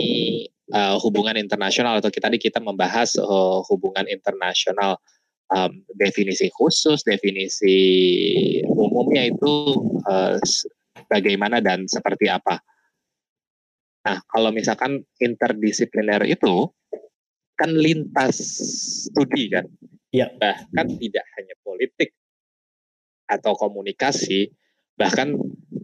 uh, 0.74 0.96
hubungan 1.02 1.34
internasional 1.34 1.98
atau 1.98 2.10
kita 2.10 2.30
tadi 2.30 2.38
kita 2.38 2.62
membahas 2.62 3.18
uh, 3.18 3.62
hubungan 3.66 4.06
internasional 4.06 4.98
um, 5.50 5.82
definisi 5.98 6.50
khusus, 6.54 7.02
definisi 7.02 7.78
umumnya 8.66 9.30
itu 9.30 9.54
uh, 10.06 10.38
bagaimana 11.10 11.58
dan 11.58 11.90
seperti 11.90 12.30
apa. 12.30 12.62
Nah, 14.06 14.22
kalau 14.30 14.48
misalkan 14.54 15.04
interdisipliner 15.20 16.24
itu 16.24 16.70
kan 17.60 17.76
lintas 17.76 18.40
studi 19.04 19.52
kan, 19.52 19.68
Iya. 20.08 20.32
bahkan 20.40 20.96
tidak 20.96 21.28
hanya 21.36 21.52
politik 21.60 22.16
atau 23.28 23.52
komunikasi, 23.52 24.48
bahkan 24.96 25.36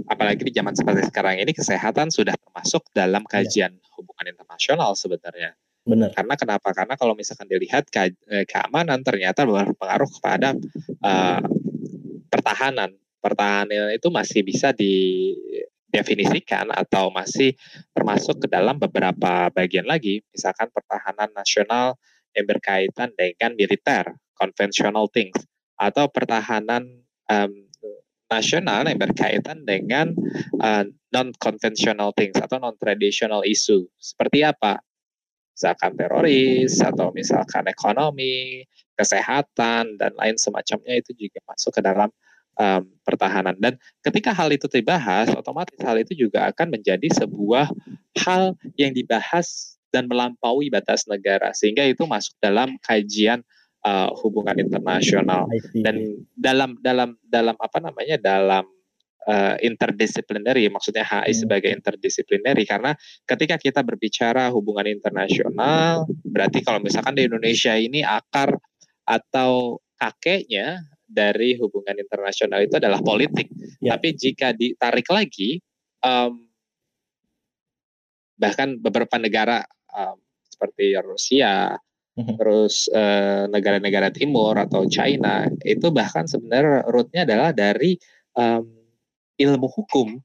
apalagi 0.09 0.49
di 0.49 0.57
zaman 0.57 0.73
seperti 0.73 1.05
sekarang 1.07 1.37
ini 1.37 1.53
kesehatan 1.53 2.09
sudah 2.09 2.33
termasuk 2.33 2.89
dalam 2.97 3.23
kajian 3.29 3.77
hubungan 3.95 4.33
internasional 4.33 4.97
sebenarnya. 4.97 5.53
Benar. 5.87 6.11
Karena 6.17 6.35
kenapa? 6.35 6.75
Karena 6.75 6.99
kalau 6.99 7.15
misalkan 7.15 7.47
dilihat 7.47 7.87
ke- 7.87 8.19
eh, 8.27 8.43
keamanan 8.49 9.07
ternyata 9.07 9.47
berpengaruh 9.47 10.11
kepada 10.19 10.57
eh, 11.05 11.41
pertahanan. 12.27 12.91
Pertahanan 13.23 13.95
itu 13.95 14.07
masih 14.11 14.43
bisa 14.43 14.71
didefinisikan 15.89 16.71
atau 16.75 17.09
masih 17.15 17.55
termasuk 17.95 18.43
ke 18.45 18.49
dalam 18.51 18.77
beberapa 18.77 19.49
bagian 19.51 19.87
lagi. 19.87 20.23
Misalkan 20.35 20.69
pertahanan 20.71 21.31
nasional 21.33 21.97
yang 22.37 22.47
berkaitan 22.47 23.15
dengan 23.17 23.57
militer, 23.57 24.05
conventional 24.37 25.09
things, 25.09 25.39
atau 25.81 26.11
pertahanan 26.11 26.85
em, 27.31 27.53
nasional 28.27 28.85
yang 28.91 28.99
berkaitan 28.99 29.63
dengan 29.63 30.11
non 31.15 31.31
conventional 31.39 32.11
things 32.13 32.35
atau 32.37 32.59
non 32.59 32.75
traditional 32.77 33.47
issue. 33.47 33.87
Seperti 33.97 34.43
apa? 34.43 34.83
misalkan 35.57 35.97
teroris 35.97 36.85
atau 36.85 37.09
misalkan 37.17 37.65
ekonomi, 37.65 38.61
kesehatan 38.93 39.97
dan 39.97 40.13
lain 40.13 40.37
semacamnya 40.37 41.01
itu 41.01 41.17
juga 41.17 41.41
masuk 41.49 41.73
ke 41.73 41.81
dalam 41.81 42.13
um, 42.57 42.83
pertahanan. 43.05 43.57
Dan 43.61 43.79
ketika 44.03 44.33
hal 44.33 44.51
itu 44.51 44.67
dibahas, 44.69 45.31
otomatis 45.33 45.79
hal 45.81 45.97
itu 46.01 46.17
juga 46.17 46.49
akan 46.51 46.77
menjadi 46.77 47.07
sebuah 47.13 47.71
hal 48.27 48.57
yang 48.81 48.93
dibahas 48.97 49.77
dan 49.95 50.11
melampaui 50.11 50.69
batas 50.69 51.07
negara 51.09 51.55
sehingga 51.57 51.87
itu 51.87 52.05
masuk 52.05 52.37
dalam 52.43 52.77
kajian 52.85 53.41
uh, 53.87 54.11
hubungan 54.21 54.59
internasional 54.59 55.49
dan 55.81 56.21
dalam 56.37 56.77
dalam 56.83 57.15
dalam 57.25 57.57
apa 57.57 57.79
namanya 57.81 58.19
dalam 58.19 58.67
uh, 59.25 59.57
interdisciplinary 59.63 60.69
maksudnya 60.69 61.07
HI 61.07 61.33
Hmm. 61.33 61.41
sebagai 61.47 61.71
interdisciplinary 61.73 62.67
karena 62.67 62.93
ketika 63.25 63.57
kita 63.57 63.81
berbicara 63.87 64.51
hubungan 64.53 64.91
internasional 64.91 66.05
berarti 66.27 66.61
kalau 66.61 66.83
misalkan 66.83 67.15
di 67.17 67.25
Indonesia 67.25 67.73
ini 67.79 68.03
akar 68.03 68.59
atau 69.07 69.81
kakeknya 69.97 70.83
dari 71.07 71.55
hubungan 71.57 71.95
internasional 71.97 72.67
itu 72.67 72.77
adalah 72.77 72.99
politik 73.01 73.47
Ya. 73.79 73.95
tapi 73.95 74.13
jika 74.19 74.51
ditarik 74.51 75.07
lagi 75.07 75.63
em, 76.03 76.35
bahkan 78.37 78.77
beberapa 78.77 79.17
negara 79.17 79.65
em, 79.91 80.19
seperti 80.47 80.93
Rusia 81.01 81.77
Mhm. 82.17 82.35
terus 82.41 82.89
eh, 82.89 83.45
negara-negara 83.47 84.09
timur 84.09 84.57
atau 84.57 84.89
China 84.89 85.45
itu 85.63 85.93
bahkan 85.93 86.25
sebenarnya 86.25 86.81
rootnya 86.89 87.29
adalah 87.29 87.53
dari 87.53 87.93
em, 88.37 88.65
ilmu 89.37 89.69
hukum. 89.69 90.17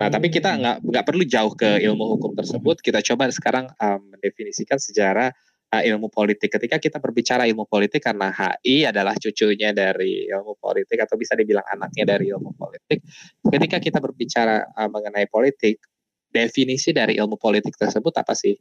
Nah, 0.00 0.08
tapi 0.08 0.30
kita 0.30 0.54
Hmm. 0.54 0.58
nggak 0.62 0.76
nggak 0.86 1.04
perlu 1.04 1.22
jauh 1.26 1.50
ke 1.58 1.82
ilmu 1.82 2.16
hukum 2.16 2.38
tersebut. 2.38 2.78
Kita 2.78 3.02
coba 3.02 3.26
sekarang 3.34 3.66
em, 3.76 4.00
mendefinisikan 4.14 4.78
sejarah 4.78 5.34
eh, 5.70 5.82
ilmu 5.90 6.10
politik. 6.10 6.50
Ketika 6.50 6.76
kita 6.82 6.98
berbicara 6.98 7.46
ilmu 7.46 7.64
politik 7.70 8.02
karena 8.02 8.34
HI 8.34 8.90
adalah 8.90 9.14
cucunya 9.14 9.70
dari 9.70 10.26
ilmu 10.26 10.58
politik 10.58 10.98
atau 10.98 11.14
bisa 11.14 11.38
dibilang 11.38 11.64
anaknya 11.70 12.16
dari 12.16 12.30
ilmu 12.34 12.54
politik. 12.58 13.02
Ketika 13.46 13.78
kita 13.78 13.98
berbicara 14.02 14.66
eh, 14.66 14.90
mengenai 14.90 15.26
politik, 15.30 15.78
definisi 16.30 16.94
dari 16.94 17.18
ilmu 17.18 17.38
politik 17.38 17.74
tersebut 17.74 18.14
apa 18.18 18.34
sih? 18.34 18.54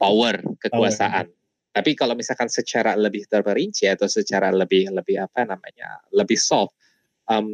Power, 0.00 0.40
kekuasaan. 0.56 1.28
Tapi 1.70 1.94
kalau 1.94 2.18
misalkan 2.18 2.50
secara 2.50 2.98
lebih 2.98 3.28
terperinci 3.30 3.86
atau 3.86 4.10
secara 4.10 4.50
lebih 4.50 4.90
lebih 4.90 5.22
apa 5.22 5.46
namanya 5.46 6.02
lebih 6.10 6.34
soft, 6.34 6.74
em, 7.30 7.46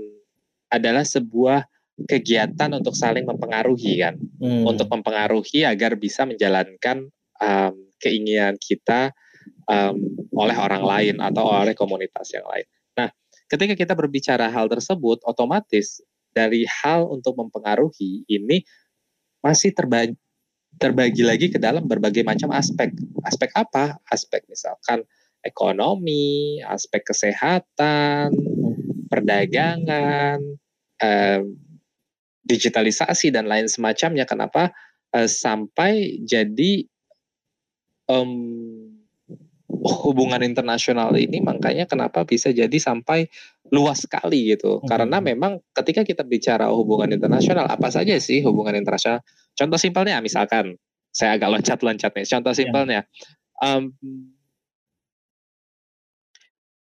adalah 0.72 1.04
sebuah 1.04 1.66
kegiatan 2.06 2.70
untuk 2.76 2.92
saling 2.96 3.24
mempengaruhi 3.24 4.00
kan, 4.00 4.16
Hmm. 4.40 4.68
untuk 4.68 4.88
mempengaruhi 4.88 5.64
agar 5.64 5.96
bisa 5.96 6.24
menjalankan 6.28 7.08
em, 7.40 7.74
keinginan 8.00 8.54
kita 8.60 9.12
em, 9.68 9.96
oleh 10.36 10.56
orang 10.56 10.82
lain 10.84 11.16
atau 11.22 11.48
oleh 11.48 11.72
komunitas 11.72 12.32
yang 12.34 12.44
lain. 12.46 12.66
Nah, 12.96 13.08
ketika 13.48 13.74
kita 13.74 13.92
berbicara 13.96 14.52
hal 14.52 14.68
tersebut, 14.68 15.24
otomatis 15.24 16.00
dari 16.32 16.68
hal 16.68 17.08
untuk 17.08 17.36
mempengaruhi 17.40 18.28
ini 18.28 18.60
masih 19.40 19.72
terbagi 19.72 20.16
terbagi 20.76 21.24
lagi 21.24 21.48
ke 21.48 21.56
dalam 21.56 21.88
berbagai 21.88 22.20
macam 22.20 22.52
aspek. 22.52 22.92
Aspek 23.24 23.48
apa? 23.56 23.96
Aspek 24.12 24.44
misalkan 24.44 25.08
ekonomi, 25.40 26.60
aspek 26.60 27.00
kesehatan, 27.00 28.28
perdagangan, 29.08 30.36
em, 31.00 31.42
digitalisasi 32.46 33.34
dan 33.34 33.50
lain 33.50 33.66
semacamnya. 33.66 34.28
Kenapa 34.28 34.70
eh, 35.14 35.30
sampai 35.30 36.22
jadi 36.22 36.86
em, 38.10 38.30
hubungan 39.86 40.42
internasional 40.46 41.14
ini 41.18 41.42
makanya 41.42 41.86
kenapa 41.90 42.22
bisa 42.22 42.54
jadi 42.54 42.74
sampai 42.78 43.26
luas 43.74 44.06
sekali 44.06 44.54
gitu. 44.54 44.78
Hmm. 44.78 44.86
Karena 44.86 45.18
memang 45.18 45.58
ketika 45.74 46.06
kita 46.06 46.22
bicara 46.22 46.70
hubungan 46.70 47.10
internasional, 47.10 47.66
apa 47.66 47.90
saja 47.90 48.14
sih 48.18 48.42
hubungan 48.46 48.78
internasional? 48.78 49.22
Contoh 49.58 49.78
simpelnya, 49.78 50.22
misalkan 50.22 50.78
saya 51.10 51.34
agak 51.40 51.50
loncat-loncat 51.50 52.12
nih. 52.14 52.26
Contoh 52.28 52.52
ya. 52.54 52.58
simpelnya, 52.58 53.00
um, 53.64 53.90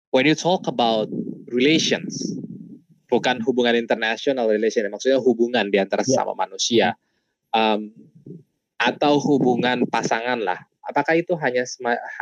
when 0.10 0.25
you 0.25 0.34
talk 0.38 0.65
about 0.65 1.12
relations, 1.51 2.34
bukan 3.12 3.38
hubungan 3.46 3.77
internasional 3.77 4.50
relation, 4.50 4.89
maksudnya 4.89 5.22
hubungan 5.22 5.70
di 5.70 5.77
antara 5.77 6.01
ya. 6.01 6.08
sesama 6.10 6.34
manusia, 6.34 6.98
um, 7.53 7.93
atau 8.82 9.22
hubungan 9.22 9.86
pasangan 9.86 10.41
lah. 10.41 10.60
Apakah 10.84 11.16
itu 11.16 11.34
hanya, 11.40 11.63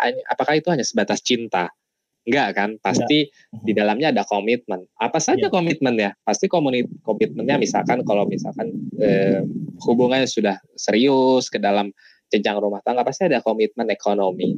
hanya 0.02 0.22
apakah 0.30 0.54
itu 0.58 0.70
hanya 0.70 0.86
sebatas 0.86 1.22
cinta? 1.26 1.74
Enggak 2.22 2.48
kan? 2.54 2.70
Pasti 2.78 3.26
Enggak. 3.26 3.64
di 3.66 3.72
dalamnya 3.74 4.08
ada 4.14 4.24
komitmen. 4.30 4.86
Apa 5.02 5.18
saja 5.18 5.50
ya. 5.50 5.54
komitmennya? 5.54 6.14
Pasti 6.22 6.46
komitmennya 6.46 7.58
misalkan 7.58 8.06
kalau 8.06 8.30
misalkan 8.30 8.70
eh, 9.02 9.42
hubungannya 9.82 10.30
sudah 10.30 10.62
serius 10.78 11.50
ke 11.50 11.58
dalam 11.58 11.90
jenjang 12.30 12.62
rumah 12.62 12.80
tangga 12.86 13.02
pasti 13.02 13.26
ada 13.26 13.42
komitmen 13.42 13.90
ekonomi. 13.90 14.54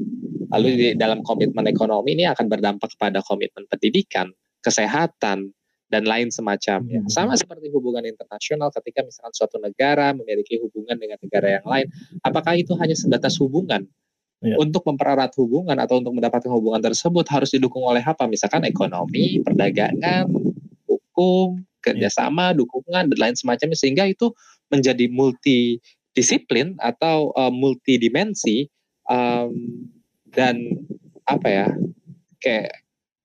Lalu 0.54 0.68
di 0.76 0.88
dalam 0.94 1.26
komitmen 1.26 1.66
ekonomi 1.66 2.14
ini 2.14 2.30
akan 2.30 2.46
berdampak 2.46 2.94
kepada 2.94 3.26
komitmen 3.26 3.66
pendidikan, 3.66 4.30
kesehatan, 4.62 5.50
dan 5.94 6.10
lain 6.10 6.34
semacamnya. 6.34 7.06
Hmm. 7.06 7.12
Sama 7.14 7.38
seperti 7.38 7.70
hubungan 7.70 8.02
internasional 8.02 8.74
ketika 8.74 9.06
misalkan 9.06 9.34
suatu 9.38 9.62
negara 9.62 10.10
memiliki 10.18 10.58
hubungan 10.58 10.98
dengan 10.98 11.22
negara 11.22 11.62
yang 11.62 11.66
lain, 11.70 11.88
apakah 12.26 12.58
itu 12.58 12.74
hanya 12.82 12.98
sebatas 12.98 13.38
hubungan? 13.38 13.86
Ya. 14.44 14.60
Untuk 14.60 14.84
mempererat 14.84 15.32
hubungan 15.40 15.78
atau 15.78 16.04
untuk 16.04 16.18
mendapatkan 16.18 16.52
hubungan 16.52 16.84
tersebut 16.84 17.24
harus 17.32 17.54
didukung 17.54 17.86
oleh 17.86 18.04
apa? 18.04 18.28
Misalkan 18.28 18.66
ekonomi, 18.68 19.40
perdagangan, 19.40 20.28
hukum, 20.90 21.64
kerjasama, 21.80 22.52
ya. 22.52 22.58
dukungan 22.60 23.14
dan 23.14 23.18
lain 23.22 23.36
semacamnya 23.38 23.78
sehingga 23.78 24.04
itu 24.10 24.34
menjadi 24.68 25.08
multidisiplin 25.08 26.76
atau 26.82 27.32
uh, 27.38 27.54
multidimensi 27.54 28.68
um, 29.08 29.54
dan 30.34 30.60
apa 31.24 31.48
ya 31.48 31.68
kayak 32.44 32.84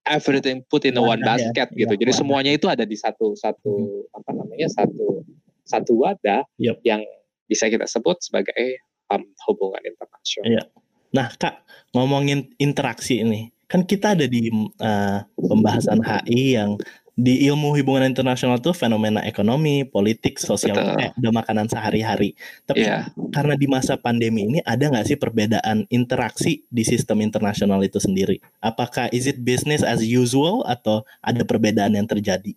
everything 0.08 0.64
put 0.66 0.84
in 0.88 0.96
one 0.98 1.20
ya. 1.20 1.36
basket 1.36 1.68
ya, 1.72 1.78
gitu. 1.86 1.94
Ya, 1.94 2.00
Jadi 2.00 2.12
wadah. 2.12 2.20
semuanya 2.24 2.52
itu 2.56 2.66
ada 2.66 2.84
di 2.84 2.96
satu 2.96 3.36
satu 3.36 3.72
hmm. 4.04 4.16
apa 4.18 4.30
namanya 4.34 4.68
satu 4.72 5.22
satu 5.68 5.92
wadah 6.00 6.42
yep. 6.56 6.80
yang 6.82 7.04
bisa 7.48 7.68
kita 7.68 7.84
sebut 7.88 8.16
sebagai 8.20 8.80
um, 9.12 9.24
hubungan 9.48 9.80
internasional. 9.84 10.48
Ya. 10.48 10.64
Nah, 11.08 11.32
Kak, 11.40 11.64
ngomongin 11.96 12.52
interaksi 12.60 13.24
ini, 13.24 13.48
kan 13.68 13.84
kita 13.84 14.12
ada 14.12 14.28
di 14.28 14.52
uh, 14.80 15.24
pembahasan 15.36 16.04
HI 16.04 16.60
yang 16.60 16.76
di 17.18 17.50
ilmu 17.50 17.75
hubungan 17.75 18.06
internasional 18.06 18.62
tuh 18.62 18.70
fenomena 18.70 19.18
ekonomi, 19.26 19.82
politik, 19.82 20.38
sosial, 20.38 20.78
eh, 21.02 21.10
udah 21.18 21.32
makanan 21.34 21.66
sehari-hari. 21.66 22.38
Tapi 22.62 22.87
yeah. 22.87 23.10
karena 23.34 23.58
di 23.58 23.66
masa 23.66 23.98
pandemi 23.98 24.46
ini 24.46 24.62
ada 24.62 24.87
nggak 24.87 25.02
sih 25.02 25.18
perbedaan 25.18 25.82
interaksi 25.90 26.62
di 26.70 26.87
sistem 26.87 27.18
internasional 27.18 27.82
itu 27.82 27.98
sendiri? 27.98 28.38
Apakah 28.62 29.10
is 29.10 29.26
it 29.26 29.42
business 29.42 29.82
as 29.82 30.06
usual 30.06 30.62
atau 30.70 31.02
ada 31.18 31.42
perbedaan 31.42 31.98
yang 31.98 32.06
terjadi? 32.06 32.54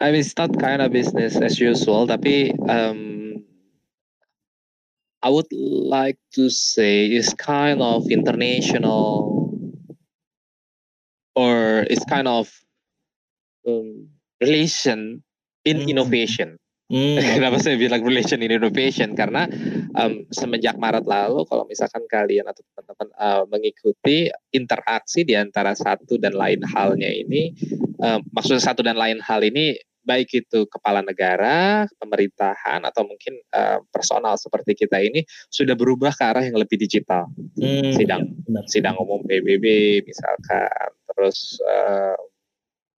I 0.00 0.16
mean, 0.16 0.24
it's 0.24 0.32
not 0.40 0.56
kind 0.56 0.80
of 0.80 0.88
business 0.88 1.36
as 1.36 1.60
usual, 1.60 2.08
tapi 2.08 2.56
um, 2.64 3.44
I 5.20 5.28
would 5.28 5.52
like 5.52 6.16
to 6.40 6.48
say 6.48 7.04
is 7.04 7.36
kind 7.36 7.84
of 7.84 8.08
international 8.08 9.52
or 11.36 11.84
it's 11.92 12.04
kind 12.08 12.24
of 12.24 12.48
um, 13.66 14.08
relation 14.40 15.20
in 15.64 15.84
mm. 15.84 15.90
innovation. 15.90 16.56
Mm. 16.92 17.16
Kenapa 17.40 17.56
saya 17.60 17.80
bilang 17.80 18.04
relation 18.04 18.44
in 18.44 18.52
innovation? 18.52 19.16
Karena 19.16 19.48
um, 19.96 20.28
semenjak 20.28 20.76
Maret 20.76 21.08
lalu, 21.08 21.48
kalau 21.48 21.64
misalkan 21.64 22.04
kalian 22.06 22.44
atau 22.44 22.60
teman-teman 22.72 23.08
uh, 23.16 23.42
mengikuti 23.48 24.28
interaksi 24.52 25.24
di 25.24 25.34
antara 25.34 25.72
satu 25.72 26.20
dan 26.20 26.36
lain 26.36 26.60
halnya 26.68 27.08
ini, 27.08 27.56
um, 28.04 28.20
maksudnya 28.36 28.60
satu 28.60 28.84
dan 28.84 29.00
lain 29.00 29.18
hal 29.24 29.40
ini 29.40 29.80
baik 30.04 30.36
itu 30.36 30.68
kepala 30.68 31.00
negara, 31.00 31.88
pemerintahan 31.96 32.84
atau 32.84 33.08
mungkin 33.08 33.40
uh, 33.56 33.80
personal 33.88 34.36
seperti 34.36 34.84
kita 34.84 35.00
ini 35.00 35.24
sudah 35.48 35.72
berubah 35.72 36.12
ke 36.12 36.22
arah 36.22 36.44
yang 36.44 36.60
lebih 36.60 36.76
digital. 36.76 37.32
Hmm, 37.56 37.96
sidang 37.96 38.28
ya, 38.28 38.60
sidang 38.68 39.00
umum 39.00 39.24
PBB 39.24 39.64
misalkan, 40.04 40.92
terus 41.08 41.56
uh, 41.64 42.14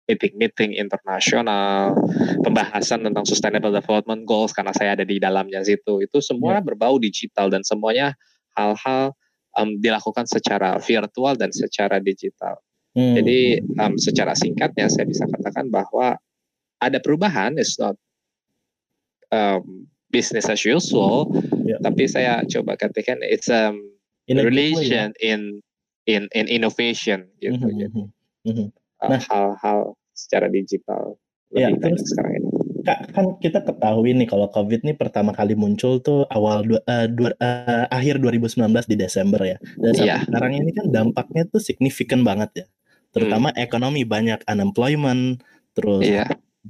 meeting-meeting 0.05 0.77
internasional, 0.77 1.97
pembahasan 2.45 3.01
tentang 3.01 3.25
sustainable 3.25 3.73
development 3.73 4.25
goals 4.29 4.53
karena 4.53 4.69
saya 4.77 4.93
ada 4.93 5.05
di 5.05 5.17
dalamnya 5.17 5.65
situ. 5.65 6.05
Itu 6.05 6.21
semua 6.21 6.61
yeah. 6.61 6.65
berbau 6.65 7.01
digital 7.01 7.49
dan 7.49 7.65
semuanya 7.65 8.13
hal-hal 8.53 9.17
um, 9.57 9.81
dilakukan 9.81 10.29
secara 10.29 10.77
virtual 10.77 11.33
dan 11.33 11.49
secara 11.49 11.97
digital. 11.97 12.61
Hmm. 12.93 13.17
Jadi 13.17 13.59
um, 13.81 13.97
secara 13.97 14.37
singkatnya 14.37 14.87
saya 14.87 15.09
bisa 15.09 15.25
katakan 15.25 15.73
bahwa 15.73 16.15
ada 16.79 17.01
perubahan 17.01 17.57
it's 17.57 17.81
not 17.81 17.97
um, 19.31 19.89
business 20.13 20.47
as 20.47 20.63
usual 20.63 21.27
yeah. 21.65 21.79
tapi 21.83 22.07
saya 22.07 22.43
coba 22.47 22.77
katakan 22.79 23.19
it's 23.25 23.49
um 23.51 23.81
in 24.29 24.39
relation 24.39 25.11
way, 25.17 25.23
in 25.25 25.41
in 26.07 26.29
in 26.31 26.45
innovation 26.47 27.27
gitu 27.41 27.57
mm 27.57 27.67
-hmm. 27.67 27.81
gitu 27.81 28.01
mm-hmm. 28.47 28.67
Uh, 29.05 29.11
nah, 29.15 29.21
hal-hal 29.29 29.79
secara 30.15 30.47
digital 30.49 31.19
ya, 31.53 31.69
terus, 31.77 32.03
sekarang 32.09 32.41
ini 32.41 32.47
Kak, 32.85 33.17
kan 33.17 33.25
kita 33.41 33.65
ketahui 33.65 34.13
nih 34.13 34.29
kalau 34.29 34.45
COVID 34.53 34.85
ini 34.85 34.93
pertama 34.93 35.33
kali 35.33 35.57
muncul 35.57 35.97
tuh 36.05 36.29
awal 36.29 36.61
dua, 36.61 36.81
uh, 36.85 37.09
dua, 37.09 37.33
uh, 37.41 37.89
akhir 37.89 38.21
2019 38.21 38.61
di 38.85 38.93
Desember 38.93 39.41
ya. 39.41 39.57
Dan 39.73 39.93
yeah. 39.97 40.21
sekarang 40.21 40.53
ini 40.61 40.69
kan 40.69 40.93
dampaknya 40.93 41.49
tuh 41.49 41.57
signifikan 41.57 42.21
banget 42.21 42.61
ya. 42.61 42.65
Terutama 43.09 43.49
hmm. 43.49 43.57
ekonomi 43.57 44.05
banyak 44.05 44.45
unemployment, 44.45 45.41
terus 45.73 46.05
yeah 46.05 46.29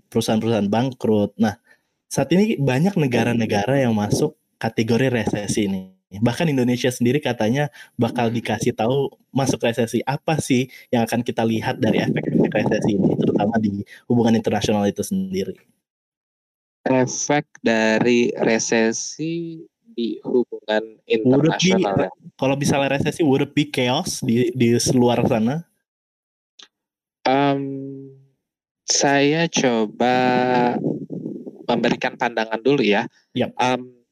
perusahaan-perusahaan 0.09 0.69
bangkrut. 0.69 1.37
Nah, 1.39 1.55
saat 2.07 2.31
ini 2.35 2.59
banyak 2.59 2.99
negara-negara 2.99 3.79
yang 3.87 3.95
masuk 3.95 4.35
kategori 4.59 5.11
resesi 5.11 5.67
ini. 5.67 5.94
Bahkan 6.21 6.51
Indonesia 6.51 6.91
sendiri 6.91 7.23
katanya 7.23 7.71
bakal 7.95 8.30
dikasih 8.30 8.75
tahu 8.75 9.12
masuk 9.32 9.63
resesi 9.63 9.99
apa 10.06 10.39
sih 10.39 10.67
yang 10.91 11.04
akan 11.08 11.23
kita 11.23 11.43
lihat 11.43 11.80
dari 11.80 12.04
efek-efek 12.04 12.51
resesi 12.51 12.95
ini, 12.95 13.15
terutama 13.19 13.56
di 13.60 13.84
hubungan 14.08 14.36
internasional 14.36 14.86
itu 14.88 15.01
sendiri. 15.01 15.56
Efek 16.86 17.49
dari 17.65 18.30
resesi 18.38 19.65
di 19.95 20.19
hubungan 20.21 20.99
internasional. 21.08 21.95
Be, 21.95 22.08
kalau 22.36 22.56
misalnya 22.60 22.99
resesi, 22.99 23.23
would 23.23 23.41
it 23.41 23.56
be 23.56 23.65
chaos 23.65 24.19
di 24.21 24.51
di 24.54 24.75
luar 24.93 25.23
sana? 25.25 25.63
Um, 27.25 28.13
saya 28.86 29.49
coba 29.49 30.15
memberikan 31.65 32.13
pandangan 32.13 32.62
dulu 32.62 32.86
ya. 32.86 33.10
Yep. 33.34 33.58
Um, 33.58 34.04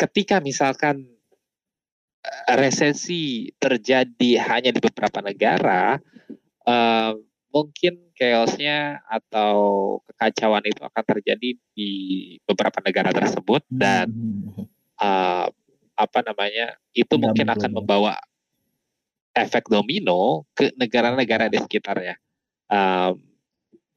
ketika 0.00 0.40
misalkan 0.40 1.04
eh, 2.24 2.54
resesi 2.56 3.52
terjadi 3.60 4.40
hanya 4.48 4.72
di 4.72 4.80
beberapa 4.80 5.20
negara, 5.20 6.00
uh, 6.64 7.12
mungkin 7.52 8.10
chaosnya 8.16 9.04
atau 9.04 9.98
kekacauan 10.08 10.64
itu 10.64 10.80
akan 10.80 11.04
terjadi 11.04 11.50
di 11.76 11.90
beberapa 12.48 12.80
negara 12.80 13.10
tersebut 13.12 13.60
dan 13.68 14.08
uh, 14.96 15.50
apa 16.00 16.18
namanya 16.24 16.80
itu 16.96 17.20
mungkin 17.20 17.52
akan 17.52 17.76
membawa 17.76 18.16
efek 19.36 19.68
domino 19.68 20.48
ke 20.56 20.72
negara-negara 20.74 21.52
di 21.52 21.58
sekitarnya. 21.60 22.16
Um, 22.70 23.29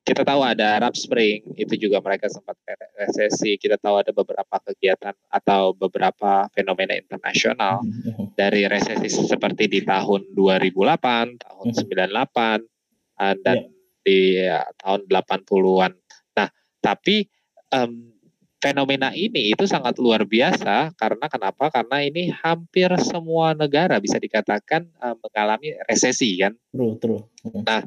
kita 0.03 0.27
tahu 0.27 0.43
ada 0.43 0.83
Arab 0.83 0.99
Spring 0.99 1.55
itu 1.55 1.79
juga 1.79 2.03
mereka 2.03 2.27
sempat 2.27 2.59
resesi. 2.99 3.55
Kita 3.55 3.79
tahu 3.79 4.03
ada 4.03 4.11
beberapa 4.11 4.59
kegiatan 4.59 5.15
atau 5.31 5.71
beberapa 5.71 6.51
fenomena 6.51 6.99
internasional 6.99 7.79
mm-hmm. 7.79 8.35
dari 8.35 8.67
resesi 8.67 9.07
seperti 9.07 9.71
di 9.71 9.79
tahun 9.79 10.35
2008 10.35 11.39
tahun 11.39 11.67
mm-hmm. 11.71 12.19
98 12.19 13.23
uh, 13.23 13.35
dan 13.47 13.57
yeah. 13.63 14.03
di 14.03 14.19
ya, 14.43 14.59
tahun 14.83 15.07
80-an 15.07 15.91
nah 16.35 16.49
tapi 16.83 17.31
um, 17.71 18.11
fenomena 18.59 19.11
ini 19.11 19.51
itu 19.51 19.67
sangat 19.67 19.99
luar 19.99 20.23
biasa. 20.23 20.95
Karena 20.95 21.27
kenapa? 21.27 21.67
Karena 21.67 21.99
ini 21.99 22.31
hampir 22.31 22.87
semua 23.03 23.51
negara 23.51 23.99
bisa 23.99 24.15
dikatakan 24.15 24.87
uh, 25.03 25.15
mengalami 25.19 25.75
resesi 25.87 26.39
kan? 26.39 26.55
True 26.71 26.95
true. 26.99 27.23
Nah 27.63 27.83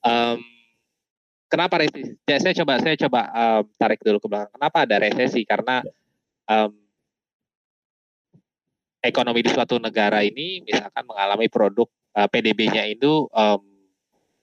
um, 0.00 0.40
kenapa 1.54 1.78
resesi? 1.78 2.18
Ya, 2.26 2.42
saya 2.42 2.54
coba 2.58 2.82
saya 2.82 2.98
coba 2.98 3.20
um, 3.30 3.62
tarik 3.78 4.02
dulu 4.02 4.18
ke 4.18 4.26
belakang. 4.26 4.52
Kenapa 4.58 4.78
ada 4.82 4.96
resesi? 4.98 5.46
Karena 5.46 5.78
um, 6.50 6.74
ekonomi 8.98 9.40
di 9.46 9.50
suatu 9.54 9.78
negara 9.78 10.26
ini 10.26 10.66
misalkan 10.66 11.06
mengalami 11.06 11.46
produk 11.46 11.86
uh, 12.18 12.26
PDB-nya 12.26 12.90
itu 12.90 13.30
um, 13.30 13.62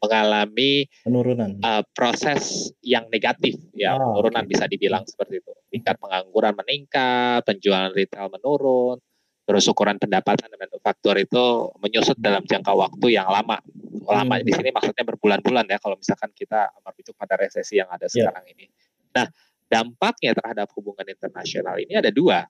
mengalami 0.01 0.89
penurunan 1.05 1.61
uh, 1.61 1.85
proses 1.93 2.73
yang 2.81 3.05
negatif 3.13 3.53
ya 3.77 3.93
oh, 3.93 4.17
penurunan 4.17 4.49
okay. 4.49 4.51
bisa 4.57 4.65
dibilang 4.65 5.05
seperti 5.05 5.45
itu 5.45 5.53
tingkat 5.69 5.93
pengangguran 6.01 6.57
meningkat 6.57 7.45
penjualan 7.45 7.93
retail 7.93 8.33
menurun 8.33 8.97
terus 9.45 9.65
ukuran 9.67 9.97
pendapatan 9.97 10.47
dan 10.47 10.59
manufaktur 10.59 11.17
itu 11.17 11.73
menyusut 11.81 12.17
dalam 12.21 12.45
jangka 12.45 12.71
waktu 12.71 13.17
yang 13.17 13.27
lama 13.27 13.57
lama 14.05 14.35
hmm. 14.37 14.45
di 14.45 14.51
sini 14.53 14.69
maksudnya 14.69 15.03
berbulan-bulan 15.05 15.65
ya 15.67 15.77
kalau 15.81 15.97
misalkan 15.97 16.29
kita 16.33 16.71
merujuk 16.85 17.17
pada 17.17 17.35
resesi 17.37 17.81
yang 17.81 17.89
ada 17.89 18.05
yeah. 18.09 18.29
sekarang 18.29 18.45
ini 18.53 18.65
nah 19.11 19.27
dampaknya 19.67 20.35
terhadap 20.37 20.67
hubungan 20.77 21.05
internasional 21.07 21.75
ini 21.81 21.97
ada 21.97 22.13
dua 22.13 22.45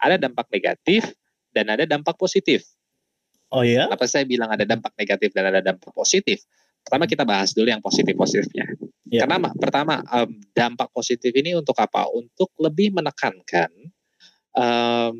ada 0.00 0.16
dampak 0.16 0.48
negatif 0.48 1.12
dan 1.52 1.70
ada 1.70 1.84
dampak 1.84 2.16
positif 2.16 2.64
Oh 3.50 3.66
ya? 3.66 3.90
Apa 3.90 4.06
saya 4.06 4.22
bilang 4.22 4.46
ada 4.46 4.62
dampak 4.62 4.94
negatif 4.94 5.34
dan 5.34 5.50
ada 5.50 5.58
dampak 5.58 5.90
positif? 5.90 6.46
Pertama 6.86 7.04
kita 7.04 7.26
bahas 7.26 7.50
dulu 7.50 7.68
yang 7.68 7.82
positif-positifnya. 7.82 8.66
Ya. 9.10 9.26
Karena 9.26 9.50
pertama 9.58 10.00
dampak 10.54 10.88
positif 10.94 11.34
ini 11.34 11.58
untuk 11.58 11.74
apa? 11.82 12.06
Untuk 12.14 12.54
lebih 12.62 12.94
menekankan 12.94 13.70
um, 14.54 15.14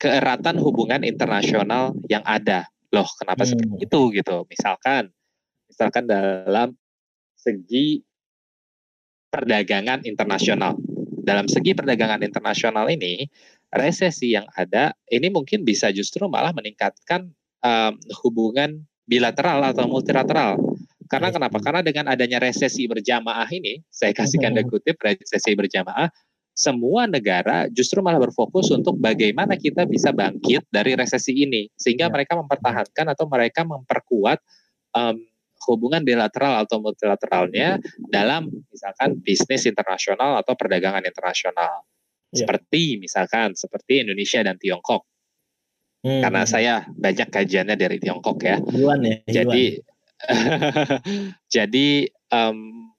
keeratan 0.00 0.56
hubungan 0.56 1.04
internasional 1.04 1.92
yang 2.08 2.24
ada. 2.24 2.64
Loh, 2.90 3.06
kenapa 3.20 3.44
hmm. 3.44 3.50
seperti 3.52 3.76
itu 3.84 4.00
gitu? 4.16 4.36
Misalkan, 4.48 5.12
misalkan 5.68 6.08
dalam 6.08 6.74
segi 7.36 8.00
perdagangan 9.30 10.02
internasional. 10.08 10.74
Dalam 11.20 11.46
segi 11.46 11.76
perdagangan 11.76 12.24
internasional 12.26 12.90
ini, 12.90 13.28
resesi 13.70 14.34
yang 14.34 14.48
ada 14.58 14.90
ini 15.06 15.30
mungkin 15.30 15.62
bisa 15.62 15.94
justru 15.94 16.26
malah 16.26 16.50
meningkatkan 16.50 17.30
um, 17.62 17.94
hubungan 18.26 18.82
bilateral 19.06 19.62
atau 19.70 19.86
multilateral. 19.86 20.58
Karena 21.06 21.34
kenapa? 21.34 21.58
Karena 21.58 21.82
dengan 21.82 22.06
adanya 22.10 22.38
resesi 22.38 22.86
berjamaah 22.86 23.46
ini, 23.50 23.82
saya 23.90 24.14
kasihkan 24.14 24.54
tanda 24.54 24.62
kutip 24.66 24.94
resesi 25.02 25.58
berjamaah, 25.58 26.06
semua 26.60 27.08
negara 27.08 27.72
justru 27.72 28.04
malah 28.04 28.20
berfokus 28.20 28.68
untuk 28.68 29.00
bagaimana 29.00 29.56
kita 29.56 29.88
bisa 29.88 30.12
bangkit 30.12 30.68
dari 30.68 30.92
resesi 30.92 31.32
ini, 31.32 31.64
sehingga 31.72 32.06
ya. 32.08 32.12
mereka 32.12 32.36
mempertahankan 32.36 33.16
atau 33.16 33.24
mereka 33.32 33.64
memperkuat 33.64 34.44
um, 34.92 35.16
hubungan 35.64 36.04
bilateral 36.04 36.60
atau 36.60 36.84
multilateralnya 36.84 37.80
dalam 38.12 38.52
misalkan 38.68 39.16
bisnis 39.24 39.64
internasional 39.64 40.36
atau 40.44 40.52
perdagangan 40.52 41.00
internasional. 41.00 41.88
Ya. 42.28 42.44
Seperti 42.44 43.00
misalkan 43.00 43.56
seperti 43.56 44.04
Indonesia 44.04 44.44
dan 44.44 44.60
Tiongkok. 44.60 45.08
Hmm. 46.04 46.20
Karena 46.20 46.44
saya 46.44 46.84
banyak 46.92 47.28
kajiannya 47.32 47.76
dari 47.76 47.96
Tiongkok 47.96 48.36
ya. 48.44 48.60
Yuan 48.76 49.00
ya. 49.00 49.16
Yuan. 49.24 49.24
Jadi 49.36 49.64
jadi 51.48 52.12
um, 52.28 52.89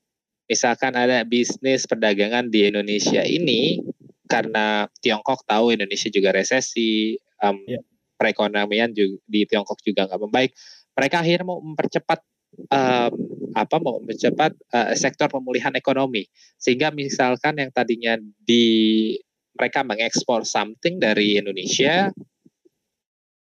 misalkan 0.51 0.91
ada 0.99 1.23
bisnis 1.23 1.87
perdagangan 1.87 2.51
di 2.51 2.67
Indonesia 2.67 3.23
ini 3.23 3.79
karena 4.27 4.83
Tiongkok 4.99 5.47
tahu 5.47 5.71
Indonesia 5.71 6.11
juga 6.11 6.35
resesi, 6.35 7.15
um, 7.39 7.55
ya. 7.63 7.79
perekonomian 8.19 8.91
juga, 8.91 9.15
di 9.27 9.47
Tiongkok 9.47 9.79
juga 9.79 10.11
nggak 10.11 10.21
membaik, 10.27 10.51
mereka 10.91 11.23
akhirnya 11.23 11.47
mau 11.47 11.63
mempercepat 11.63 12.19
um, 12.67 13.11
apa 13.55 13.75
mau 13.79 14.03
mempercepat 14.03 14.51
uh, 14.75 14.91
sektor 14.95 15.31
pemulihan 15.31 15.71
ekonomi 15.75 16.27
sehingga 16.59 16.91
misalkan 16.91 17.59
yang 17.59 17.71
tadinya 17.71 18.19
di 18.43 19.15
mereka 19.55 19.83
mengekspor 19.83 20.43
something 20.43 20.99
dari 20.99 21.39
Indonesia 21.39 22.11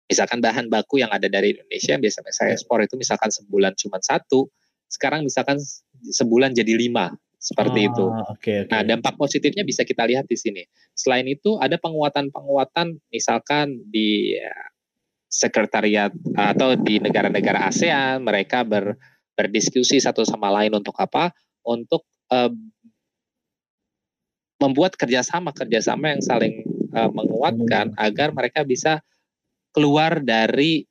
misalkan 0.08 0.40
bahan 0.40 0.72
baku 0.72 1.04
yang 1.04 1.12
ada 1.12 1.28
dari 1.28 1.52
Indonesia 1.56 1.96
yang 1.96 2.04
biasa 2.04 2.24
saya 2.32 2.56
ekspor 2.56 2.80
itu 2.84 2.96
misalkan 2.96 3.28
sebulan 3.28 3.76
cuma 3.76 4.00
satu 4.00 4.48
sekarang 4.88 5.28
misalkan 5.28 5.60
sebulan 6.04 6.54
jadi 6.54 6.74
lima 6.78 7.14
seperti 7.38 7.86
oh, 7.86 7.88
itu. 7.90 8.06
Okay, 8.38 8.58
okay. 8.66 8.72
Nah 8.74 8.82
dampak 8.84 9.16
positifnya 9.16 9.64
bisa 9.64 9.86
kita 9.86 10.04
lihat 10.10 10.26
di 10.26 10.38
sini. 10.38 10.64
Selain 10.98 11.26
itu 11.30 11.56
ada 11.62 11.78
penguatan-penguatan 11.78 12.98
misalkan 13.14 13.78
di 13.88 14.36
sekretariat 15.28 16.10
atau 16.34 16.74
di 16.80 16.98
negara-negara 17.04 17.68
ASEAN 17.68 18.24
mereka 18.24 18.64
ber, 18.64 18.96
berdiskusi 19.36 20.00
satu 20.02 20.24
sama 20.26 20.50
lain 20.50 20.74
untuk 20.74 20.96
apa? 20.98 21.30
Untuk 21.68 22.08
uh, 22.32 22.52
membuat 24.58 24.98
kerjasama 24.98 25.54
kerjasama 25.54 26.18
yang 26.18 26.24
saling 26.24 26.66
uh, 26.96 27.12
menguatkan 27.14 27.94
hmm. 27.94 28.00
agar 28.02 28.34
mereka 28.34 28.66
bisa 28.66 29.06
keluar 29.72 30.18
dari 30.26 30.88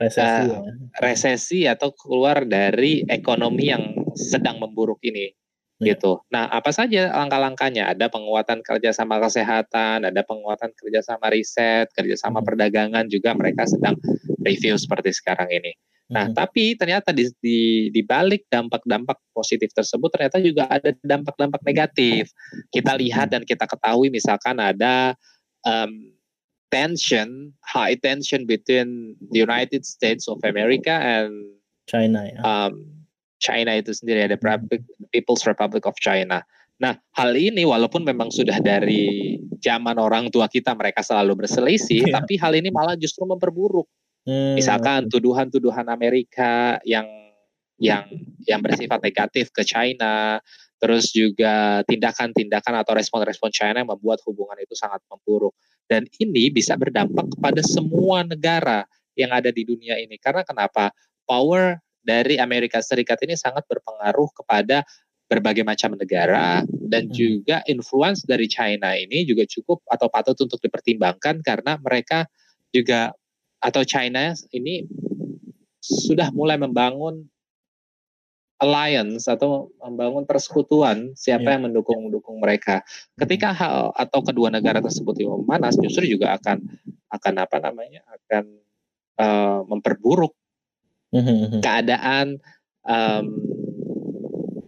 resesi, 0.00 0.48
uh, 0.48 0.64
resesi 0.98 1.60
atau 1.68 1.92
keluar 1.92 2.48
dari 2.48 3.04
ekonomi 3.04 3.68
yang 3.68 3.93
sedang 4.14 4.62
memburuk 4.62 4.98
ini 5.02 5.34
ya. 5.82 5.94
gitu. 5.94 6.22
Nah, 6.30 6.46
apa 6.50 6.70
saja 6.70 7.10
langkah-langkahnya? 7.12 7.90
Ada 7.90 8.08
penguatan 8.08 8.62
kerjasama 8.62 9.18
kesehatan, 9.20 10.06
ada 10.06 10.22
penguatan 10.22 10.70
kerjasama 10.74 11.30
riset, 11.32 11.90
kerjasama 11.92 12.40
hmm. 12.40 12.46
perdagangan 12.46 13.04
juga 13.10 13.34
mereka 13.34 13.66
sedang 13.66 13.98
review 14.42 14.78
seperti 14.78 15.12
sekarang 15.14 15.50
ini. 15.50 15.74
Nah, 16.12 16.28
hmm. 16.28 16.36
tapi 16.36 16.76
ternyata 16.76 17.16
di, 17.16 17.32
di, 17.40 17.88
di 17.88 18.02
balik 18.04 18.44
dampak-dampak 18.52 19.16
positif 19.32 19.72
tersebut 19.72 20.12
ternyata 20.12 20.36
juga 20.38 20.68
ada 20.68 20.92
dampak-dampak 21.00 21.64
negatif. 21.64 22.28
Kita 22.68 22.94
lihat 23.00 23.32
dan 23.32 23.42
kita 23.42 23.64
ketahui 23.64 24.12
misalkan 24.12 24.60
ada 24.60 25.16
um, 25.64 26.12
tension, 26.68 27.56
high 27.64 27.96
tension 27.96 28.44
between 28.44 29.16
the 29.32 29.40
United 29.40 29.88
States 29.88 30.28
of 30.28 30.42
America 30.44 30.92
and 30.92 31.32
China. 31.88 32.28
Ya. 32.28 32.36
Um, 32.44 33.03
China 33.44 33.76
itu 33.76 33.92
sendiri 33.92 34.24
ada 34.24 34.40
Republic, 34.40 34.80
People's 35.12 35.44
Republic 35.44 35.84
of 35.84 35.92
China. 36.00 36.40
Nah, 36.80 36.96
hal 37.14 37.36
ini 37.36 37.68
walaupun 37.68 38.02
memang 38.02 38.32
sudah 38.32 38.56
dari 38.58 39.36
zaman 39.60 40.00
orang 40.00 40.32
tua 40.32 40.48
kita 40.48 40.72
mereka 40.72 41.04
selalu 41.04 41.44
berselisih, 41.44 42.08
yeah. 42.08 42.14
tapi 42.16 42.40
hal 42.40 42.56
ini 42.56 42.72
malah 42.72 42.96
justru 42.96 43.28
memperburuk. 43.28 43.86
Hmm. 44.24 44.56
Misalkan 44.56 45.06
tuduhan-tuduhan 45.12 45.84
Amerika 45.92 46.80
yang 46.88 47.04
yang 47.76 48.08
yang 48.48 48.64
bersifat 48.64 49.04
negatif 49.04 49.52
ke 49.52 49.62
China, 49.62 50.40
terus 50.80 51.12
juga 51.12 51.84
tindakan-tindakan 51.86 52.80
atau 52.82 52.92
respon-respon 52.96 53.52
China 53.52 53.84
yang 53.84 53.90
membuat 53.92 54.24
hubungan 54.26 54.58
itu 54.58 54.74
sangat 54.74 55.04
memburuk. 55.06 55.54
Dan 55.84 56.08
ini 56.16 56.48
bisa 56.48 56.74
berdampak 56.74 57.28
kepada 57.36 57.60
semua 57.60 58.24
negara 58.24 58.88
yang 59.14 59.30
ada 59.30 59.52
di 59.52 59.62
dunia 59.62 60.00
ini. 60.00 60.16
Karena 60.18 60.42
kenapa? 60.42 60.90
Power 61.24 61.80
dari 62.04 62.36
Amerika 62.36 62.84
Serikat 62.84 63.18
ini 63.24 63.34
sangat 63.34 63.64
berpengaruh 63.64 64.30
kepada 64.44 64.84
berbagai 65.24 65.64
macam 65.64 65.96
negara 65.96 66.62
dan 66.68 67.08
hmm. 67.08 67.14
juga 67.16 67.56
influence 67.64 68.28
dari 68.28 68.44
China 68.44 68.92
ini 68.92 69.24
juga 69.24 69.48
cukup 69.48 69.80
atau 69.88 70.12
patut 70.12 70.36
untuk 70.36 70.60
dipertimbangkan 70.60 71.40
karena 71.40 71.80
mereka 71.80 72.28
juga 72.68 73.16
atau 73.64 73.82
China 73.88 74.36
ini 74.52 74.84
sudah 75.80 76.28
mulai 76.36 76.60
membangun 76.60 77.24
alliance 78.60 79.26
atau 79.26 79.68
membangun 79.82 80.24
persekutuan 80.24 81.12
siapa 81.12 81.44
yeah. 81.44 81.52
yang 81.58 81.62
mendukung 81.68 82.08
mendukung 82.08 82.38
mereka. 82.38 82.80
Ketika 83.18 83.52
hal 83.52 83.92
atau 83.92 84.20
kedua 84.24 84.48
negara 84.48 84.78
tersebut 84.80 85.20
memanas, 85.20 85.76
justru 85.76 86.06
juga 86.06 86.38
akan 86.38 86.62
akan 87.12 87.34
apa 87.40 87.56
namanya 87.60 88.00
akan 88.08 88.44
uh, 89.18 89.60
memperburuk. 89.66 90.32
Keadaan 91.62 92.42
um, 92.86 93.24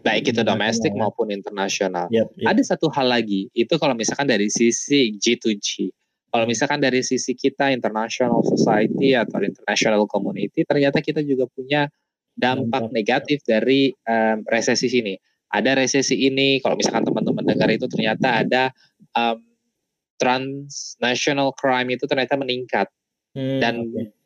baik 0.06 0.30
itu 0.30 0.42
domestik 0.46 0.94
maupun 0.94 1.35
internasional. 1.35 2.06
Yep, 2.14 2.38
yep. 2.38 2.46
Ada 2.46 2.76
satu 2.76 2.87
hal 2.94 3.11
lagi, 3.11 3.50
itu 3.59 3.74
kalau 3.76 3.98
misalkan 3.98 4.30
dari 4.30 4.46
sisi 4.46 5.18
G2G, 5.18 5.90
kalau 6.30 6.46
misalkan 6.46 6.78
dari 6.78 7.02
sisi 7.02 7.35
kita 7.35 7.74
international 7.74 8.46
society 8.46 9.18
atau 9.18 9.42
international 9.42 10.06
community, 10.06 10.62
ternyata 10.62 11.02
kita 11.02 11.26
juga 11.26 11.50
punya 11.50 11.90
dampak 12.38 12.92
negatif 12.94 13.42
dari 13.42 13.90
um, 14.06 14.46
resesi 14.46 14.87
sini. 14.87 15.18
Ada 15.50 15.74
resesi 15.78 16.14
ini, 16.26 16.62
kalau 16.62 16.78
misalkan 16.78 17.02
teman-teman 17.06 17.42
dengar 17.42 17.70
itu 17.74 17.87
ternyata 17.90 18.44
ada 18.44 18.64
um, 19.16 19.42
transnational 20.20 21.50
crime 21.56 21.92
itu 21.92 22.04
ternyata 22.09 22.38
meningkat 22.38 22.88
hmm, 23.35 23.61
dan 23.61 23.74
okay 23.82 24.16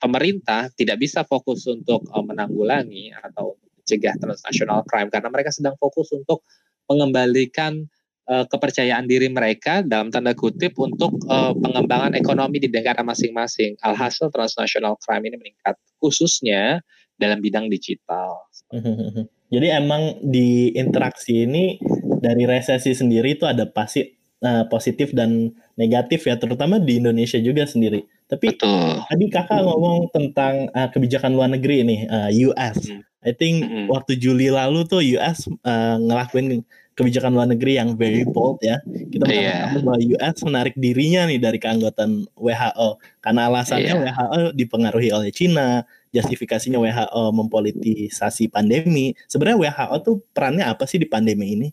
pemerintah 0.00 0.72
tidak 0.72 0.96
bisa 0.98 1.22
fokus 1.28 1.68
untuk 1.68 2.02
uh, 2.10 2.24
menanggulangi 2.24 3.12
atau 3.12 3.60
mencegah 3.76 4.16
transnational 4.16 4.80
crime 4.88 5.12
karena 5.12 5.28
mereka 5.28 5.52
sedang 5.52 5.76
fokus 5.76 6.08
untuk 6.16 6.42
mengembalikan 6.88 7.84
uh, 8.26 8.48
kepercayaan 8.48 9.04
diri 9.04 9.28
mereka 9.28 9.84
dalam 9.84 10.08
tanda 10.08 10.32
kutip 10.32 10.74
untuk 10.80 11.20
uh, 11.28 11.52
pengembangan 11.54 12.16
ekonomi 12.16 12.58
di 12.58 12.72
negara 12.72 13.04
masing-masing. 13.04 13.76
Alhasil 13.84 14.32
transnational 14.32 14.96
crime 15.04 15.28
ini 15.28 15.36
meningkat 15.36 15.76
khususnya 16.00 16.80
dalam 17.20 17.44
bidang 17.44 17.68
digital. 17.68 18.48
Jadi 19.52 19.66
emang 19.68 20.22
di 20.24 20.72
interaksi 20.78 21.44
ini 21.44 21.76
dari 22.22 22.46
resesi 22.46 22.94
sendiri 22.96 23.34
itu 23.36 23.44
ada 23.44 23.66
pasti 23.68 24.06
uh, 24.46 24.64
positif 24.70 25.10
dan 25.10 25.52
negatif 25.74 26.24
ya, 26.30 26.38
terutama 26.38 26.78
di 26.78 27.02
Indonesia 27.02 27.36
juga 27.42 27.66
sendiri 27.66 28.19
Tapi 28.30 28.54
Betul. 28.54 29.02
tadi 29.10 29.24
kakak 29.26 29.60
ngomong 29.66 30.14
tentang 30.14 30.70
uh, 30.70 30.86
kebijakan 30.94 31.34
luar 31.34 31.50
negeri 31.50 31.82
ini 31.82 31.96
uh, 32.06 32.30
US. 32.50 32.86
Hmm. 32.86 33.02
I 33.20 33.34
think 33.36 33.66
hmm. 33.66 33.90
waktu 33.90 34.16
Juli 34.16 34.48
lalu 34.48 34.86
tuh 34.86 35.02
US 35.18 35.50
uh, 35.66 35.98
ngelakuin 35.98 36.62
kebijakan 36.94 37.32
luar 37.32 37.48
negeri 37.50 37.80
yang 37.80 37.98
very 37.98 38.22
bold 38.22 38.62
ya. 38.62 38.78
Kita 38.84 39.24
yeah. 39.26 39.72
bahwa 39.80 39.96
US 39.98 40.36
menarik 40.44 40.76
dirinya 40.76 41.26
nih 41.26 41.40
dari 41.40 41.58
keanggotaan 41.58 42.28
WHO 42.36 42.88
karena 43.24 43.40
alasannya 43.48 43.94
yeah. 43.98 44.14
WHO 44.14 44.40
dipengaruhi 44.54 45.10
oleh 45.10 45.32
Cina, 45.32 45.82
justifikasinya 46.12 46.76
WHO 46.76 47.24
mempolitisasi 47.34 48.52
pandemi. 48.52 49.16
Sebenarnya 49.26 49.58
WHO 49.58 49.96
tuh 50.04 50.16
perannya 50.30 50.68
apa 50.68 50.84
sih 50.84 51.00
di 51.00 51.08
pandemi 51.08 51.56
ini? 51.56 51.68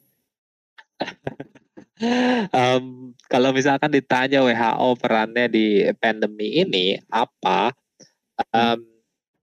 um, 2.53 3.13
kalau 3.25 3.49
misalkan 3.53 3.89
ditanya 3.89 4.45
WHO 4.45 4.89
perannya 5.01 5.49
di 5.49 5.85
pandemi 5.97 6.61
ini 6.61 6.97
apa, 7.09 7.73
um, 8.53 8.79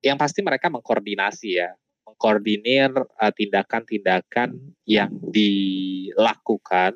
yang 0.04 0.16
pasti 0.20 0.44
mereka 0.44 0.70
mengkoordinasi 0.70 1.58
ya, 1.58 1.74
mengkoordinir 2.06 2.94
uh, 2.94 3.32
tindakan-tindakan 3.34 4.54
yang 4.86 5.10
dilakukan, 5.34 6.94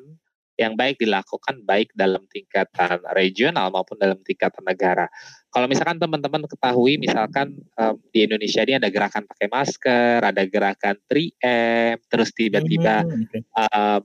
yang 0.59 0.75
baik 0.75 0.99
dilakukan 0.99 1.63
baik 1.63 1.91
dalam 1.95 2.23
tingkatan 2.31 2.99
regional 3.15 3.71
maupun 3.71 3.95
dalam 3.99 4.19
tingkatan 4.23 4.63
negara. 4.63 5.07
Kalau 5.49 5.65
misalkan 5.65 5.97
teman-teman 5.97 6.45
ketahui, 6.45 7.01
misalkan 7.01 7.57
um, 7.79 7.95
di 8.13 8.27
Indonesia 8.27 8.61
ini 8.63 8.77
ada 8.77 8.91
gerakan 8.91 9.25
pakai 9.25 9.47
masker, 9.49 10.19
ada 10.21 10.43
gerakan 10.45 10.95
3M, 11.09 11.97
terus 12.05 12.29
tiba-tiba 12.35 13.01
hmm, 13.01 13.49
um, 13.55 14.03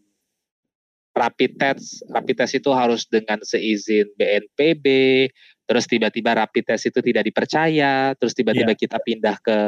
rapid 1.14 1.53
test 1.57 2.03
rapid 2.11 2.37
test 2.42 2.59
itu 2.59 2.70
harus 2.74 3.07
dengan 3.07 3.38
seizin 3.46 4.11
BNPB 4.18 4.85
terus 5.64 5.88
tiba-tiba 5.88 6.37
rapid 6.37 6.74
test 6.74 6.90
itu 6.90 7.00
tidak 7.00 7.24
dipercaya 7.24 8.12
terus 8.18 8.37
tiba-tiba 8.37 8.74
yeah. 8.74 8.81
kita 8.85 8.98
pindah 9.00 9.37
ke 9.40 9.59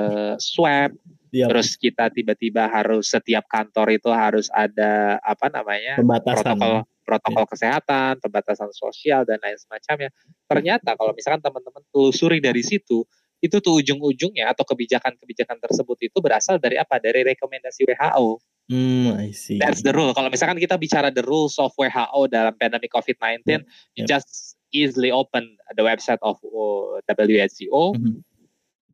swab 0.43 0.93
yeah. 1.33 1.49
terus 1.49 1.79
kita 1.79 2.13
tiba-tiba 2.13 2.69
harus 2.69 3.09
setiap 3.09 3.49
kantor 3.49 3.97
itu 3.97 4.11
harus 4.13 4.51
ada 4.53 5.17
apa 5.25 5.49
namanya 5.49 5.97
Pembatasan. 5.97 6.59
protokol 6.59 6.75
protokol 7.07 7.45
yeah. 7.47 7.53
kesehatan 7.55 8.13
pembatasan 8.21 8.71
sosial 8.77 9.25
dan 9.25 9.41
lain 9.41 9.57
semacamnya 9.57 10.11
ternyata 10.51 10.99
kalau 10.99 11.17
misalkan 11.17 11.41
teman-teman 11.41 11.81
telusuri 11.95 12.43
dari 12.43 12.61
situ 12.61 13.07
itu 13.41 13.57
tuh 13.61 13.79
ujung-ujungnya 13.81 14.53
atau 14.53 14.65
kebijakan-kebijakan 14.65 15.61
tersebut 15.61 16.09
itu 16.09 16.19
berasal 16.19 16.57
dari 16.59 16.81
apa 16.81 16.99
dari 16.99 17.23
rekomendasi 17.23 17.87
WHO 17.89 18.56
Hmm, 18.67 19.15
I 19.15 19.31
see. 19.31 19.63
That's 19.63 19.87
the 19.87 19.95
rule. 19.95 20.11
Kalau 20.11 20.27
misalkan 20.27 20.59
kita 20.59 20.75
bicara 20.75 21.15
the 21.15 21.23
rules 21.23 21.55
of 21.63 21.71
WHO 21.79 22.27
dalam 22.27 22.51
pandemic 22.59 22.91
COVID-19, 22.91 23.47
yeah. 23.47 23.63
you 23.95 24.03
yeah. 24.03 24.19
just 24.19 24.59
easily 24.75 25.15
open 25.15 25.55
the 25.79 25.87
website 25.87 26.19
of 26.27 26.35
uh, 26.43 26.99
WHO. 26.99 27.95
Mm-hmm. 27.95 28.27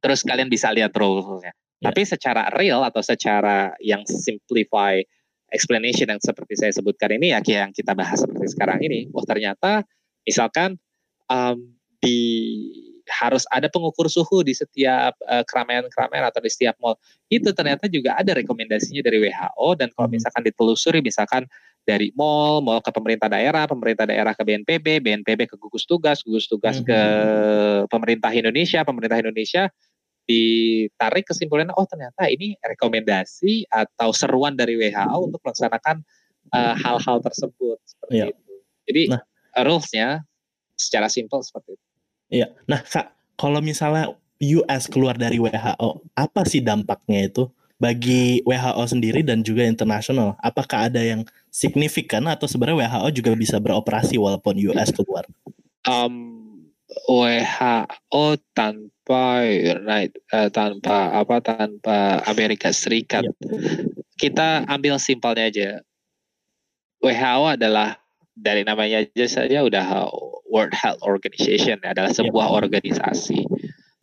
Terus 0.04 0.20
kalian 0.28 0.52
bisa 0.52 0.68
lihat 0.76 0.92
rulesnya. 0.92 1.56
Yeah. 1.80 1.88
Tapi 1.88 2.04
secara 2.04 2.52
real 2.52 2.84
atau 2.84 3.00
secara 3.00 3.72
yang 3.80 4.04
simplify 4.04 5.00
explanation 5.52 6.08
yang 6.08 6.20
seperti 6.20 6.56
saya 6.56 6.72
sebutkan 6.72 7.12
ini 7.16 7.32
ya 7.32 7.40
yang 7.44 7.72
kita 7.72 7.92
bahas 7.92 8.20
seperti 8.20 8.52
sekarang 8.52 8.80
ini, 8.80 9.08
oh 9.12 9.24
ternyata 9.24 9.84
misalkan 10.24 10.80
um, 11.28 11.76
di 12.00 12.18
harus 13.12 13.44
ada 13.52 13.68
pengukur 13.68 14.08
suhu 14.08 14.40
di 14.40 14.56
setiap 14.56 15.12
uh, 15.28 15.44
keramaian-keramaian 15.44 16.32
atau 16.32 16.40
di 16.40 16.48
setiap 16.48 16.74
mall. 16.80 16.96
Itu 17.28 17.52
ternyata 17.52 17.86
juga 17.92 18.16
ada 18.16 18.32
rekomendasinya 18.32 19.04
dari 19.04 19.20
WHO 19.28 19.68
dan 19.76 19.92
kalau 19.92 20.08
hmm. 20.08 20.16
misalkan 20.16 20.42
ditelusuri 20.48 21.04
misalkan 21.04 21.44
dari 21.84 22.14
mall, 22.16 22.64
mall 22.64 22.80
ke 22.80 22.88
pemerintah 22.94 23.28
daerah, 23.28 23.68
pemerintah 23.68 24.06
daerah 24.08 24.32
ke 24.32 24.42
BNPB, 24.46 25.02
BNPB 25.02 25.50
ke 25.50 25.56
gugus 25.60 25.84
tugas, 25.84 26.24
gugus 26.24 26.48
tugas 26.48 26.80
hmm. 26.80 26.86
ke 26.88 27.00
pemerintah 27.92 28.32
Indonesia, 28.32 28.80
pemerintah 28.86 29.20
Indonesia 29.20 29.68
ditarik 30.22 31.26
kesimpulannya 31.26 31.74
oh 31.74 31.82
ternyata 31.82 32.30
ini 32.30 32.54
rekomendasi 32.62 33.66
atau 33.66 34.14
seruan 34.14 34.54
dari 34.54 34.78
WHO 34.78 35.18
untuk 35.18 35.42
melaksanakan 35.42 35.98
uh, 36.54 36.74
hal-hal 36.78 37.18
tersebut 37.18 37.78
seperti 37.82 38.16
ya. 38.22 38.26
itu. 38.30 38.54
Jadi 38.86 39.02
nah. 39.10 39.22
rulesnya 39.66 40.08
secara 40.78 41.10
simpel 41.10 41.42
seperti 41.42 41.74
itu. 41.74 41.86
Iya. 42.32 42.48
Nah, 42.64 42.80
Kak, 42.80 43.12
kalau 43.36 43.60
misalnya 43.60 44.08
US 44.40 44.88
keluar 44.88 45.14
dari 45.20 45.36
WHO, 45.36 46.02
apa 46.16 46.42
sih 46.48 46.64
dampaknya 46.64 47.28
itu 47.28 47.46
bagi 47.76 48.40
WHO 48.42 48.82
sendiri 48.88 49.20
dan 49.20 49.44
juga 49.44 49.68
internasional? 49.68 50.34
Apakah 50.40 50.88
ada 50.90 50.98
yang 50.98 51.28
signifikan 51.52 52.24
atau 52.26 52.48
sebenarnya 52.48 52.88
WHO 52.88 53.22
juga 53.22 53.32
bisa 53.36 53.60
beroperasi 53.60 54.16
walaupun 54.16 54.56
US 54.72 54.90
keluar? 54.90 55.28
Um, 55.86 56.42
WHO 57.06 58.26
tanpa 58.56 59.44
United 59.46 60.18
uh, 60.32 60.50
tanpa 60.50 61.12
apa 61.14 61.38
tanpa 61.44 62.24
Amerika 62.26 62.74
Serikat. 62.74 63.28
Yep. 63.28 63.36
Kita 64.18 64.66
ambil 64.66 64.96
simpelnya 64.98 65.46
aja. 65.46 65.70
WHO 67.02 67.58
adalah 67.58 68.01
dari 68.32 68.64
namanya 68.64 69.04
aja 69.04 69.26
saja 69.28 69.60
udah 69.60 70.08
World 70.48 70.72
Health 70.72 71.04
Organization 71.04 71.80
adalah 71.84 72.12
sebuah 72.12 72.48
yeah. 72.48 72.56
organisasi 72.56 73.40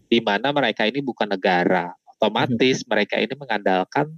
di 0.10 0.20
mana 0.22 0.50
mereka 0.50 0.90
ini 0.90 1.02
bukan 1.02 1.30
negara. 1.30 1.94
Otomatis 2.18 2.84
hmm. 2.84 2.88
mereka 2.90 3.16
ini 3.22 3.34
mengandalkan 3.38 4.18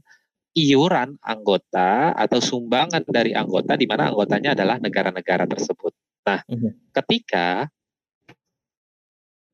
iuran 0.51 1.15
anggota 1.23 2.11
atau 2.11 2.39
sumbangan 2.43 3.07
dari 3.07 3.31
anggota 3.31 3.79
di 3.79 3.87
mana 3.87 4.11
anggotanya 4.11 4.55
adalah 4.55 4.79
negara-negara 4.79 5.47
tersebut. 5.47 5.93
Nah, 6.27 6.43
hmm. 6.47 6.91
ketika 6.91 7.67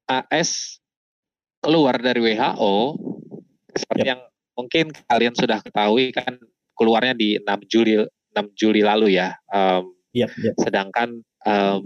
AS 0.07 0.79
keluar 1.59 1.99
dari 1.99 2.23
WHO 2.23 2.75
seperti 3.75 4.07
yang 4.07 4.21
mungkin 4.55 4.89
kalian 5.05 5.35
sudah 5.35 5.59
ketahui 5.61 6.15
kan 6.15 6.39
keluarnya 6.73 7.13
di 7.13 7.37
6 7.41 7.67
Juli 7.69 7.93
6 8.33 8.53
Juli 8.57 8.81
lalu 8.85 9.17
ya. 9.17 9.35
Um, 9.49 9.96
yep, 10.17 10.31
yep. 10.41 10.55
Sedangkan 10.57 11.21
um, 11.45 11.81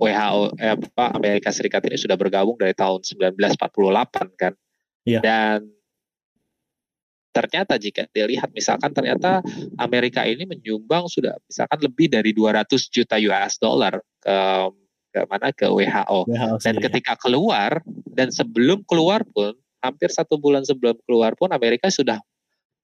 WHO 0.00 0.56
eh, 0.60 0.76
apa 0.76 1.16
Amerika 1.16 1.52
Serikat 1.52 1.84
ini 1.88 1.96
sudah 1.96 2.16
bergabung 2.16 2.56
dari 2.56 2.72
tahun 2.76 3.00
1948 3.04 4.40
kan. 4.40 4.52
Yeah. 5.04 5.22
Dan 5.24 5.72
ternyata 7.30 7.78
jika 7.78 8.10
dilihat 8.10 8.50
misalkan 8.50 8.90
ternyata 8.90 9.38
Amerika 9.78 10.26
ini 10.26 10.44
menyumbang 10.44 11.06
sudah 11.06 11.38
misalkan 11.46 11.78
lebih 11.78 12.10
dari 12.10 12.34
200 12.34 12.66
juta 12.90 13.16
US 13.30 13.54
dollar 13.62 14.02
ke 14.18 14.36
ke 15.10 15.20
mana 15.26 15.50
ke 15.50 15.66
WHO. 15.66 16.26
WHO 16.26 16.56
dan 16.62 16.74
ketika 16.78 17.14
keluar 17.18 17.82
dan 18.14 18.30
sebelum 18.30 18.82
keluar 18.86 19.22
pun 19.30 19.54
hampir 19.80 20.10
satu 20.12 20.36
bulan 20.36 20.62
sebelum 20.66 20.96
keluar 21.06 21.34
pun 21.38 21.50
Amerika 21.50 21.88
sudah 21.88 22.20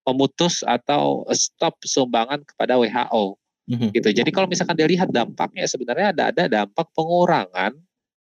memutus 0.07 0.63
atau 0.63 1.27
stop 1.35 1.83
sumbangan 1.83 2.47
kepada 2.47 2.79
WHO 2.79 3.35
hmm 3.67 3.91
gitu. 3.93 4.09
Jadi 4.15 4.31
kalau 4.31 4.47
misalkan 4.47 4.79
dilihat 4.79 5.11
dampaknya 5.11 5.67
sebenarnya 5.67 6.15
ada 6.15 6.25
ada 6.31 6.45
dampak 6.47 6.87
pengurangan 6.95 7.75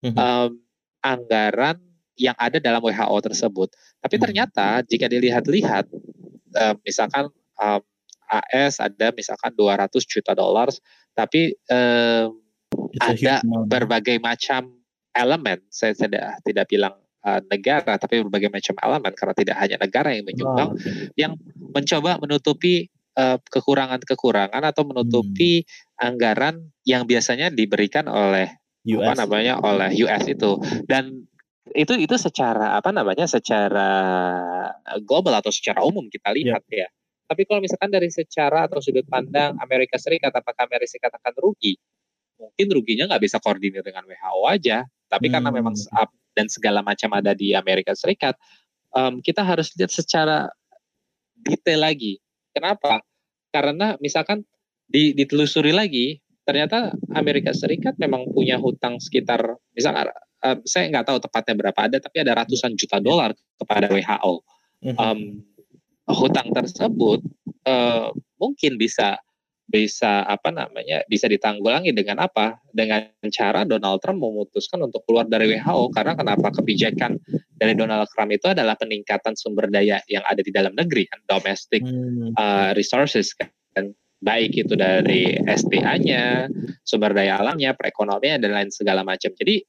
mm-hmm. 0.05 0.17
um, 0.17 0.51
anggaran 1.01 1.81
yang 2.21 2.37
ada 2.37 2.61
dalam 2.61 2.85
WHO 2.85 3.17
tersebut. 3.25 3.69
Tapi 4.01 4.15
mm-hmm. 4.17 4.25
ternyata 4.25 4.85
jika 4.85 5.09
dilihat-lihat, 5.09 5.89
um, 6.61 6.75
misalkan 6.85 7.33
um, 7.57 7.81
AS 8.31 8.79
ada 8.79 9.11
misalkan 9.17 9.51
200 9.57 9.91
juta 10.07 10.33
dolar, 10.37 10.69
tapi 11.17 11.57
um, 11.73 12.39
ada 13.03 13.43
berbagai 13.67 14.23
macam 14.23 14.71
elemen. 15.17 15.59
Saya 15.73 15.97
tidak 15.97 16.39
tidak 16.47 16.67
bilang 16.71 16.95
uh, 17.27 17.41
negara, 17.51 17.99
tapi 17.99 18.23
berbagai 18.23 18.53
macam 18.53 18.75
elemen 18.79 19.13
karena 19.17 19.35
tidak 19.35 19.57
hanya 19.59 19.77
negara 19.81 20.15
yang 20.15 20.25
menyumbang, 20.29 20.71
okay. 20.77 21.11
yang 21.19 21.33
mencoba 21.59 22.21
menutupi 22.23 22.87
kekurangan-kekurangan 23.19 24.63
atau 24.65 24.83
menutupi 24.87 25.63
hmm. 25.63 26.07
anggaran 26.07 26.55
yang 26.87 27.05
biasanya 27.05 27.53
diberikan 27.53 28.09
oleh 28.09 28.49
US. 28.89 29.05
apa 29.05 29.15
namanya 29.27 29.61
oleh 29.61 29.93
US 30.09 30.25
itu 30.25 30.57
dan 30.89 31.29
itu 31.77 31.93
itu 32.01 32.17
secara 32.17 32.75
apa 32.81 32.91
namanya 32.91 33.29
secara 33.29 33.91
global 35.05 35.39
atau 35.39 35.53
secara 35.53 35.85
umum 35.85 36.09
kita 36.11 36.33
lihat 36.35 36.65
yeah. 36.73 36.87
ya. 36.87 36.89
Tapi 37.31 37.47
kalau 37.47 37.63
misalkan 37.63 37.95
dari 37.95 38.11
secara 38.11 38.67
atau 38.67 38.83
sudut 38.83 39.07
pandang 39.07 39.55
Amerika 39.63 39.95
Serikat, 40.03 40.35
apakah 40.35 40.67
Amerika 40.67 40.99
Serikat 40.99 41.15
akan 41.15 41.31
rugi? 41.39 41.79
Mungkin 42.43 42.67
ruginya 42.75 43.07
nggak 43.07 43.23
bisa 43.23 43.39
koordinir 43.39 43.87
dengan 43.87 44.03
WHO 44.03 44.43
aja. 44.51 44.83
Tapi 45.07 45.31
hmm. 45.31 45.35
karena 45.39 45.51
memang 45.55 45.75
dan 46.35 46.51
segala 46.51 46.83
macam 46.83 47.11
ada 47.15 47.31
di 47.31 47.55
Amerika 47.55 47.95
Serikat, 47.95 48.35
um, 48.99 49.23
kita 49.23 49.47
harus 49.47 49.71
lihat 49.79 49.95
secara 49.95 50.51
detail 51.39 51.87
lagi. 51.87 52.19
Kenapa? 52.51 53.03
Karena 53.51 53.99
misalkan 53.99 54.47
ditelusuri 54.91 55.71
lagi, 55.71 56.19
ternyata 56.43 56.95
Amerika 57.15 57.55
Serikat 57.55 57.95
memang 57.99 58.27
punya 58.35 58.59
hutang 58.59 58.99
sekitar, 58.99 59.59
misalkan 59.75 60.11
uh, 60.43 60.59
saya 60.67 60.91
nggak 60.91 61.07
tahu 61.07 61.19
tepatnya 61.23 61.55
berapa 61.55 61.81
ada, 61.87 61.97
tapi 62.03 62.17
ada 62.23 62.33
ratusan 62.43 62.75
juta 62.75 62.99
dolar 62.99 63.31
kepada 63.59 63.87
WHO. 63.87 64.35
Um, 64.97 65.45
hutang 66.09 66.51
tersebut 66.57 67.21
uh, 67.69 68.11
mungkin 68.41 68.81
bisa 68.81 69.21
bisa 69.71 70.27
apa 70.27 70.51
namanya 70.51 71.07
bisa 71.07 71.31
ditanggulangi 71.31 71.95
dengan 71.95 72.27
apa 72.27 72.59
dengan 72.75 73.07
cara 73.31 73.63
Donald 73.63 74.03
Trump 74.03 74.19
memutuskan 74.19 74.83
untuk 74.83 75.07
keluar 75.07 75.31
dari 75.31 75.55
WHO 75.55 75.95
karena 75.95 76.19
kenapa 76.19 76.51
kebijakan 76.51 77.23
dari 77.55 77.79
Donald 77.79 78.11
Trump 78.11 78.35
itu 78.35 78.51
adalah 78.51 78.75
peningkatan 78.75 79.39
sumber 79.39 79.71
daya 79.71 80.03
yang 80.11 80.27
ada 80.27 80.43
di 80.43 80.51
dalam 80.51 80.75
negeri 80.75 81.07
kan 81.07 81.23
domestic 81.31 81.87
hmm. 81.87 82.35
uh, 82.35 82.75
resources 82.75 83.31
kan 83.39 83.95
baik 84.21 84.53
itu 84.53 84.77
dari 84.77 85.39
SDA-nya 85.39 86.51
sumber 86.85 87.15
daya 87.15 87.41
alamnya 87.41 87.73
perekonomian 87.73 88.43
dan 88.43 88.53
lain 88.53 88.69
segala 88.75 89.07
macam 89.07 89.33
jadi 89.39 89.63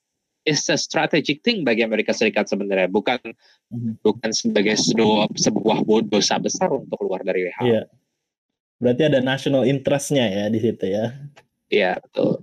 it's 0.49 0.65
a 0.73 0.77
strategic 0.77 1.45
thing 1.45 1.61
bagi 1.61 1.85
Amerika 1.85 2.09
Serikat 2.11 2.49
sebenarnya 2.49 2.89
bukan 2.89 3.21
hmm. 3.69 4.01
bukan 4.01 4.33
sebagai 4.33 4.73
sebuah 4.81 5.29
sebuah 5.37 5.85
dosa 6.09 6.41
besar 6.41 6.73
untuk 6.73 6.97
keluar 6.97 7.21
dari 7.21 7.45
WHO. 7.45 7.63
Yeah. 7.69 7.85
Berarti 8.81 9.01
ada 9.05 9.21
national 9.21 9.69
interest-nya 9.69 10.25
ya 10.25 10.45
di 10.49 10.59
situ 10.59 10.85
ya. 10.89 11.13
Iya, 11.69 12.01
betul. 12.01 12.41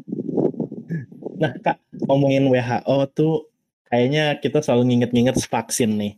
Nah, 1.42 1.52
Kak, 1.58 1.82
ngomongin 2.06 2.46
WHO 2.46 2.96
tuh 3.12 3.50
kayaknya 3.90 4.38
kita 4.38 4.62
selalu 4.62 4.94
nginget-nginget 4.94 5.36
vaksin 5.50 5.98
nih. 5.98 6.14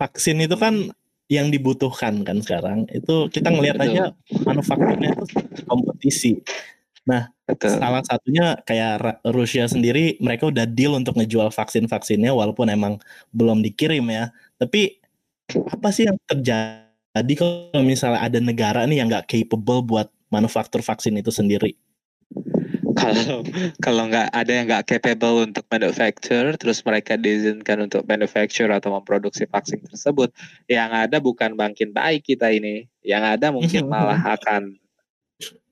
Vaksin 0.00 0.40
itu 0.40 0.56
kan 0.56 0.88
yang 1.30 1.52
dibutuhkan 1.52 2.24
kan 2.24 2.40
sekarang. 2.40 2.88
Itu 2.90 3.28
kita 3.28 3.52
ngelihat 3.52 3.78
aja 3.84 4.16
manufakturnya 4.42 5.14
itu 5.14 5.24
kompetisi. 5.68 6.40
Nah, 7.06 7.30
Betul. 7.46 7.78
salah 7.78 8.02
satunya 8.02 8.58
kayak 8.66 9.22
Rusia 9.30 9.70
sendiri 9.70 10.18
mereka 10.18 10.50
udah 10.50 10.66
deal 10.66 10.98
untuk 10.98 11.16
ngejual 11.16 11.54
vaksin-vaksinnya 11.54 12.34
walaupun 12.34 12.66
emang 12.72 12.98
belum 13.30 13.62
dikirim 13.62 14.04
ya. 14.10 14.34
Tapi 14.58 14.98
apa 15.54 15.88
sih 15.94 16.10
yang 16.10 16.18
terjadi 16.26 16.89
jadi 17.10 17.34
kalau 17.34 17.82
misalnya 17.82 18.22
ada 18.22 18.38
negara 18.38 18.86
nih 18.86 19.02
yang 19.02 19.10
nggak 19.10 19.26
capable 19.26 19.82
buat 19.82 20.08
manufaktur 20.30 20.78
vaksin 20.78 21.18
itu 21.18 21.34
sendiri? 21.34 21.74
Kalau 22.94 23.42
kalau 23.82 24.02
nggak 24.06 24.30
ada 24.30 24.52
yang 24.52 24.66
nggak 24.70 24.86
capable 24.86 25.42
untuk 25.42 25.66
manufacture, 25.66 26.54
terus 26.54 26.82
mereka 26.86 27.18
diizinkan 27.18 27.90
untuk 27.90 28.06
manufacture 28.06 28.70
atau 28.70 28.94
memproduksi 28.94 29.46
vaksin 29.50 29.82
tersebut, 29.90 30.30
yang 30.70 30.94
ada 30.94 31.18
bukan 31.18 31.58
makin 31.58 31.90
baik 31.90 32.30
kita 32.30 32.50
ini, 32.54 32.86
yang 33.02 33.26
ada 33.26 33.50
mungkin 33.50 33.86
malah 33.92 34.20
akan 34.38 34.78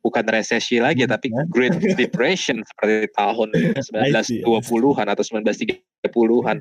bukan 0.03 0.25
resesi 0.31 0.81
lagi 0.81 1.05
tapi 1.05 1.29
Great 1.53 1.77
Depression 1.99 2.63
seperti 2.65 3.13
tahun 3.15 3.53
1920-an 3.93 5.07
atau 5.11 5.25
1930-an 5.27 6.57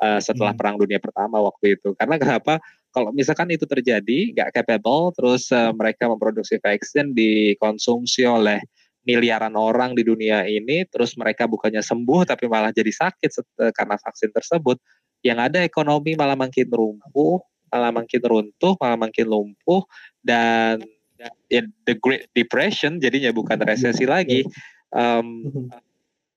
uh, 0.00 0.20
setelah 0.22 0.52
hmm. 0.54 0.60
Perang 0.60 0.76
Dunia 0.78 1.00
Pertama 1.02 1.42
waktu 1.42 1.76
itu. 1.80 1.92
Karena 1.98 2.16
kenapa? 2.16 2.62
Kalau 2.92 3.08
misalkan 3.16 3.48
itu 3.48 3.64
terjadi, 3.64 4.36
nggak 4.36 4.52
capable, 4.52 5.16
terus 5.16 5.48
uh, 5.48 5.72
mereka 5.72 6.12
memproduksi 6.12 6.60
vaksin 6.60 7.16
dikonsumsi 7.16 8.28
oleh 8.28 8.60
miliaran 9.02 9.56
orang 9.58 9.98
di 9.98 10.06
dunia 10.06 10.46
ini, 10.46 10.86
terus 10.86 11.18
mereka 11.18 11.50
bukannya 11.50 11.82
sembuh 11.82 12.22
tapi 12.22 12.46
malah 12.46 12.70
jadi 12.70 12.92
sakit 12.92 13.30
eh, 13.58 13.72
karena 13.74 13.98
vaksin 13.98 14.30
tersebut, 14.30 14.78
yang 15.26 15.42
ada 15.42 15.58
ekonomi 15.66 16.14
malah 16.14 16.38
makin 16.38 16.70
lumpuh, 16.70 17.42
malah 17.74 17.90
makin 17.90 18.22
runtuh, 18.22 18.74
malah 18.78 18.98
makin 18.98 19.26
lumpuh, 19.26 19.82
dan 20.22 20.78
ya, 21.50 21.66
the 21.82 21.98
Great 21.98 22.30
Depression 22.30 23.02
jadinya 23.02 23.34
bukan 23.34 23.58
resesi 23.62 24.06
lagi. 24.06 24.46
Um, 24.94 25.50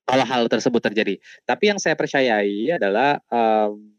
kalau 0.06 0.22
hal 0.22 0.46
tersebut 0.46 0.86
terjadi. 0.86 1.18
Tapi 1.50 1.74
yang 1.74 1.82
saya 1.82 1.98
percayai 1.98 2.78
adalah 2.78 3.18
um, 3.34 3.95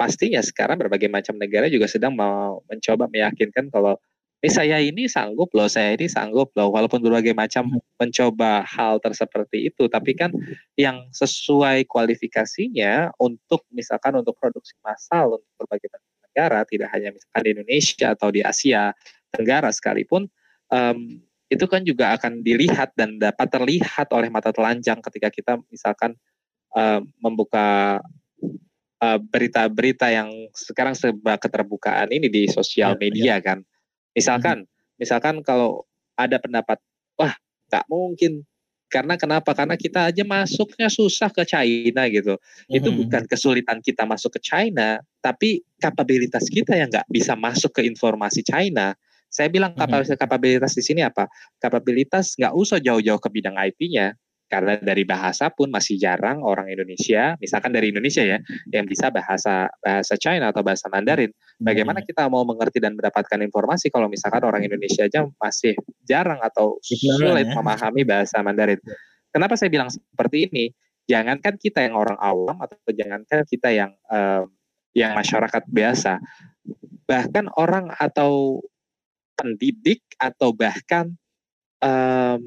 pastinya 0.00 0.40
sekarang 0.40 0.80
berbagai 0.80 1.12
macam 1.12 1.36
negara 1.36 1.68
juga 1.68 1.84
sedang 1.84 2.16
mau 2.16 2.64
mencoba 2.72 3.04
meyakinkan 3.12 3.68
kalau 3.68 4.00
ini 4.40 4.48
saya 4.48 4.80
ini 4.80 5.04
sanggup 5.04 5.52
loh, 5.52 5.68
saya 5.68 5.92
ini 5.92 6.08
sanggup 6.08 6.56
loh, 6.56 6.72
walaupun 6.72 7.04
berbagai 7.04 7.36
macam 7.36 7.68
hmm. 7.68 8.00
mencoba 8.00 8.64
hal 8.64 8.96
tersebut 8.96 9.44
itu, 9.52 9.84
tapi 9.84 10.16
kan 10.16 10.32
yang 10.80 11.04
sesuai 11.12 11.84
kualifikasinya 11.84 13.12
untuk 13.20 13.68
misalkan 13.68 14.16
untuk 14.16 14.40
produksi 14.40 14.72
massal 14.80 15.36
untuk 15.36 15.52
berbagai 15.60 15.92
macam 15.92 16.10
negara, 16.24 16.64
tidak 16.64 16.88
hanya 16.88 17.12
misalkan 17.12 17.42
di 17.44 17.50
Indonesia 17.52 18.06
atau 18.16 18.28
di 18.32 18.40
Asia 18.40 18.96
Tenggara 19.28 19.68
sekalipun, 19.68 20.24
um, 20.72 21.20
itu 21.52 21.64
kan 21.68 21.84
juga 21.84 22.16
akan 22.16 22.40
dilihat 22.40 22.96
dan 22.96 23.20
dapat 23.20 23.44
terlihat 23.52 24.08
oleh 24.16 24.32
mata 24.32 24.56
telanjang 24.56 25.04
ketika 25.04 25.28
kita 25.28 25.52
misalkan 25.68 26.16
uh, 26.72 27.04
membuka 27.20 28.00
eh, 28.40 28.69
berita-berita 29.00 30.06
uh, 30.08 30.12
yang 30.12 30.28
sekarang 30.52 30.92
serba 30.92 31.40
keterbukaan 31.40 32.12
ini 32.12 32.28
di 32.28 32.44
sosial 32.52 32.94
ya, 32.94 33.00
media 33.00 33.34
ya. 33.40 33.44
kan. 33.44 33.58
Misalkan, 34.12 34.68
hmm. 34.68 35.00
misalkan 35.00 35.40
kalau 35.40 35.88
ada 36.14 36.36
pendapat, 36.36 36.76
wah 37.16 37.32
nggak 37.72 37.86
mungkin 37.88 38.44
karena 38.90 39.14
kenapa? 39.14 39.54
Karena 39.54 39.78
kita 39.78 40.10
aja 40.10 40.26
masuknya 40.26 40.90
susah 40.90 41.30
ke 41.30 41.46
China 41.46 42.10
gitu. 42.10 42.34
hmm 42.36 42.74
Itu 42.74 42.90
bukan 42.90 43.22
kesulitan 43.30 43.78
kita 43.78 44.02
masuk 44.02 44.36
ke 44.36 44.40
China, 44.42 44.98
tapi 45.22 45.62
kapabilitas 45.78 46.50
kita 46.50 46.74
yang 46.74 46.90
nggak 46.90 47.06
bisa 47.06 47.38
masuk 47.38 47.70
ke 47.70 47.86
informasi 47.86 48.42
China. 48.42 48.92
Saya 49.30 49.46
bilang 49.46 49.78
kapabilitas, 49.78 50.18
kapabilitas 50.18 50.72
di 50.74 50.82
sini 50.82 51.00
apa? 51.06 51.30
Kapabilitas 51.62 52.34
nggak 52.34 52.50
usah 52.50 52.82
jauh-jauh 52.82 53.22
ke 53.22 53.30
bidang 53.30 53.54
IT-nya, 53.54 54.18
karena 54.50 54.74
dari 54.82 55.06
bahasa 55.06 55.46
pun 55.54 55.70
masih 55.70 55.94
jarang 55.94 56.42
orang 56.42 56.66
Indonesia, 56.66 57.38
misalkan 57.38 57.70
dari 57.70 57.94
Indonesia 57.94 58.26
ya, 58.26 58.42
yang 58.74 58.82
bisa 58.82 59.14
bahasa 59.14 59.70
bahasa 59.78 60.18
China 60.18 60.50
atau 60.50 60.66
bahasa 60.66 60.90
Mandarin. 60.90 61.30
Bagaimana 61.62 62.02
kita 62.02 62.26
mau 62.26 62.42
mengerti 62.42 62.82
dan 62.82 62.98
mendapatkan 62.98 63.38
informasi 63.46 63.94
kalau 63.94 64.10
misalkan 64.10 64.42
orang 64.42 64.66
Indonesia 64.66 65.06
aja 65.06 65.22
masih 65.38 65.78
jarang 66.02 66.42
atau 66.42 66.82
sulit 66.82 67.46
ya. 67.46 67.54
memahami 67.54 68.02
bahasa 68.02 68.42
Mandarin? 68.42 68.82
Kenapa 69.30 69.54
saya 69.54 69.70
bilang 69.70 69.86
seperti 69.86 70.50
ini? 70.50 70.74
Jangankan 71.06 71.54
kita 71.54 71.86
yang 71.86 71.94
orang 71.94 72.18
awam 72.18 72.58
atau 72.58 72.76
jangankan 72.90 73.46
kita 73.46 73.70
yang 73.70 73.94
um, 74.10 74.50
yang 74.90 75.14
masyarakat 75.14 75.62
biasa, 75.70 76.18
bahkan 77.06 77.46
orang 77.54 77.94
atau 77.94 78.58
pendidik 79.38 80.02
atau 80.18 80.50
bahkan 80.50 81.14
um, 81.78 82.42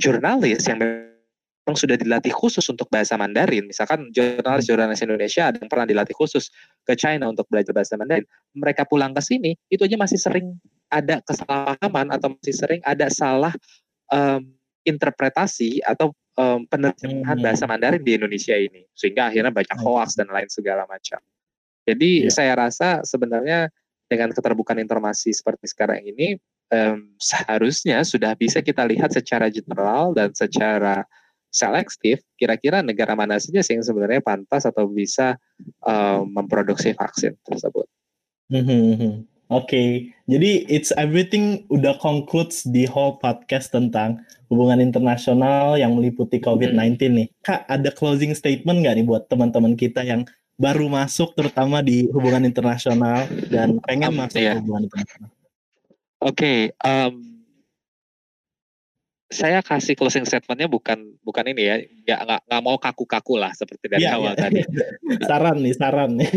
jurnalis 0.00 0.64
yang 0.64 0.80
memang 1.62 1.78
sudah 1.78 1.94
dilatih 1.94 2.34
khusus 2.34 2.66
untuk 2.66 2.90
bahasa 2.90 3.14
Mandarin. 3.14 3.70
Misalkan 3.70 4.10
jurnalis-jurnalis 4.10 4.98
Indonesia 5.06 5.46
ada 5.46 5.62
yang 5.62 5.70
pernah 5.70 5.86
dilatih 5.86 6.14
khusus 6.18 6.50
ke 6.82 6.98
China 6.98 7.30
untuk 7.30 7.46
belajar 7.46 7.70
bahasa 7.70 7.94
Mandarin. 7.94 8.26
Mereka 8.58 8.90
pulang 8.90 9.14
ke 9.14 9.22
sini, 9.22 9.54
itu 9.70 9.86
aja 9.86 9.94
masih 9.94 10.18
sering 10.18 10.58
ada 10.90 11.22
kesalahpahaman 11.22 12.10
atau 12.10 12.34
masih 12.34 12.54
sering 12.58 12.80
ada 12.82 13.06
salah 13.14 13.54
um, 14.10 14.42
interpretasi 14.82 15.78
atau 15.86 16.10
um, 16.34 16.66
penerjemahan 16.66 17.38
hmm. 17.38 17.46
bahasa 17.46 17.64
Mandarin 17.70 18.02
di 18.02 18.18
Indonesia 18.18 18.58
ini. 18.58 18.82
Sehingga 18.98 19.30
akhirnya 19.30 19.54
banyak 19.54 19.78
hoax 19.78 20.18
dan 20.18 20.26
lain 20.34 20.50
segala 20.50 20.82
macam. 20.90 21.22
Jadi 21.86 22.26
yeah. 22.26 22.34
saya 22.34 22.58
rasa 22.58 23.06
sebenarnya 23.06 23.70
dengan 24.10 24.34
keterbukaan 24.34 24.82
informasi 24.82 25.30
seperti 25.30 25.70
sekarang 25.70 26.04
ini 26.04 26.36
um, 26.74 27.14
seharusnya 27.22 28.02
sudah 28.02 28.34
bisa 28.34 28.60
kita 28.60 28.82
lihat 28.84 29.14
secara 29.14 29.46
general 29.48 30.12
dan 30.12 30.34
secara 30.36 31.06
selektif 31.52 32.24
kira-kira 32.40 32.80
negara 32.80 33.12
mana 33.12 33.36
saja 33.36 33.60
sih 33.60 33.76
yang 33.76 33.84
sebenarnya 33.84 34.24
pantas 34.24 34.64
atau 34.64 34.88
bisa 34.88 35.36
um, 35.84 36.26
memproduksi 36.32 36.96
vaksin 36.96 37.36
tersebut. 37.44 37.86
Mm 38.48 38.64
-hmm. 38.64 39.12
Oke, 39.52 39.68
okay. 39.68 39.88
jadi 40.32 40.64
it's 40.64 40.96
everything 40.96 41.68
udah 41.68 42.00
concludes 42.00 42.64
di 42.64 42.88
whole 42.88 43.20
podcast 43.20 43.68
tentang 43.68 44.24
hubungan 44.48 44.80
internasional 44.80 45.76
yang 45.76 45.92
meliputi 45.92 46.40
COVID-19 46.40 46.96
hmm. 46.96 47.12
nih. 47.20 47.28
Kak, 47.44 47.68
ada 47.68 47.92
closing 47.92 48.32
statement 48.32 48.80
nggak 48.80 48.96
nih 48.96 49.04
buat 49.04 49.28
teman-teman 49.28 49.76
kita 49.76 50.08
yang 50.08 50.24
baru 50.56 50.88
masuk 50.88 51.36
terutama 51.36 51.84
di 51.84 52.08
hubungan 52.12 52.48
internasional 52.48 53.28
dan 53.52 53.76
pengen 53.84 54.16
um, 54.16 54.24
masuk 54.24 54.40
iya. 54.40 54.56
hubungan 54.56 54.88
internasional? 54.88 55.28
Oke, 56.22 56.32
okay, 56.32 56.58
um, 56.80 57.31
saya 59.32 59.64
kasih 59.64 59.96
closing 59.96 60.28
statementnya 60.28 60.68
bukan 60.68 61.16
bukan 61.24 61.44
ini 61.48 61.62
ya, 61.64 61.76
nggak 61.80 62.20
nggak 62.28 62.40
nggak 62.52 62.62
mau 62.62 62.76
kaku-kaku 62.76 63.40
lah 63.40 63.50
seperti 63.56 63.88
dari 63.88 64.04
yeah, 64.04 64.20
awal 64.20 64.36
yeah. 64.36 64.44
tadi. 64.44 64.60
saran 65.28 65.56
nih, 65.64 65.74
saran 65.74 66.10
nih. 66.20 66.30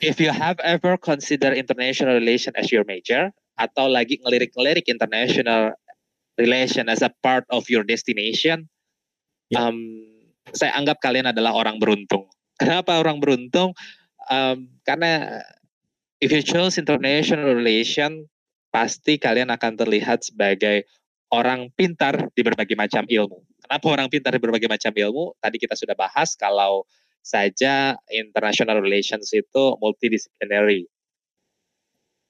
If 0.00 0.22
you 0.22 0.30
have 0.30 0.56
ever 0.62 0.94
consider 0.94 1.50
international 1.50 2.16
relation 2.16 2.54
as 2.54 2.70
your 2.70 2.86
major 2.86 3.34
atau 3.58 3.90
lagi 3.90 4.22
ngelirik-ngelirik 4.22 4.86
international 4.86 5.74
relation 6.38 6.86
as 6.86 7.02
a 7.02 7.10
part 7.20 7.42
of 7.50 7.66
your 7.66 7.82
destination, 7.82 8.70
yeah. 9.50 9.66
um, 9.66 10.06
saya 10.54 10.70
anggap 10.78 11.02
kalian 11.02 11.26
adalah 11.26 11.52
orang 11.52 11.82
beruntung 11.82 12.30
Kenapa 12.60 12.96
orang 12.96 13.20
beruntung? 13.20 13.76
Um, 14.32 14.72
karena 14.88 15.44
if 16.24 16.32
you 16.32 16.40
choose 16.40 16.80
international 16.80 17.52
relation, 17.52 18.26
pasti 18.72 19.20
kalian 19.20 19.52
akan 19.52 19.76
terlihat 19.76 20.24
sebagai 20.24 20.88
orang 21.34 21.70
pintar 21.74 22.30
di 22.32 22.42
berbagai 22.42 22.78
macam 22.78 23.02
ilmu. 23.06 23.42
Kenapa 23.66 23.86
orang 23.90 24.06
pintar 24.06 24.30
di 24.34 24.40
berbagai 24.42 24.70
macam 24.70 24.92
ilmu? 24.94 25.34
Tadi 25.42 25.56
kita 25.58 25.74
sudah 25.74 25.98
bahas 25.98 26.38
kalau 26.38 26.86
saja 27.26 27.98
international 28.14 28.78
relations 28.78 29.34
itu 29.34 29.74
multidisciplinary. 29.82 30.86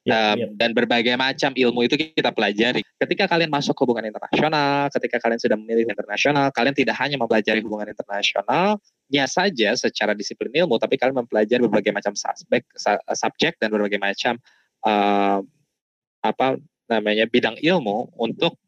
um, 0.07 0.55
dan 0.55 0.70
berbagai 0.70 1.18
macam 1.18 1.51
ilmu 1.51 1.82
itu 1.84 1.99
kita 1.99 2.30
pelajari. 2.30 2.80
Ketika 2.97 3.26
kalian 3.26 3.51
masuk 3.51 3.74
hubungan 3.82 4.07
internasional, 4.07 4.86
ketika 4.94 5.18
kalian 5.18 5.40
sudah 5.42 5.59
memilih 5.59 5.90
internasional, 5.90 6.49
kalian 6.55 6.72
tidak 6.78 6.94
hanya 7.03 7.18
mempelajari 7.18 7.59
hubungan 7.61 7.90
internasional, 7.90 8.78
nya 9.11 9.26
saja 9.26 9.74
secara 9.74 10.14
disiplin 10.14 10.64
ilmu, 10.64 10.78
tapi 10.78 10.94
kalian 10.94 11.26
mempelajari 11.26 11.59
berbagai 11.66 11.90
macam 11.90 12.14
subjek, 12.14 12.62
subjek 13.12 13.59
dan 13.59 13.68
berbagai 13.74 13.99
macam 13.99 14.38
uh, 14.86 15.42
apa 16.22 16.57
namanya 16.86 17.26
bidang 17.26 17.59
ilmu 17.59 18.14
untuk 18.14 18.55
ya. 18.55 18.66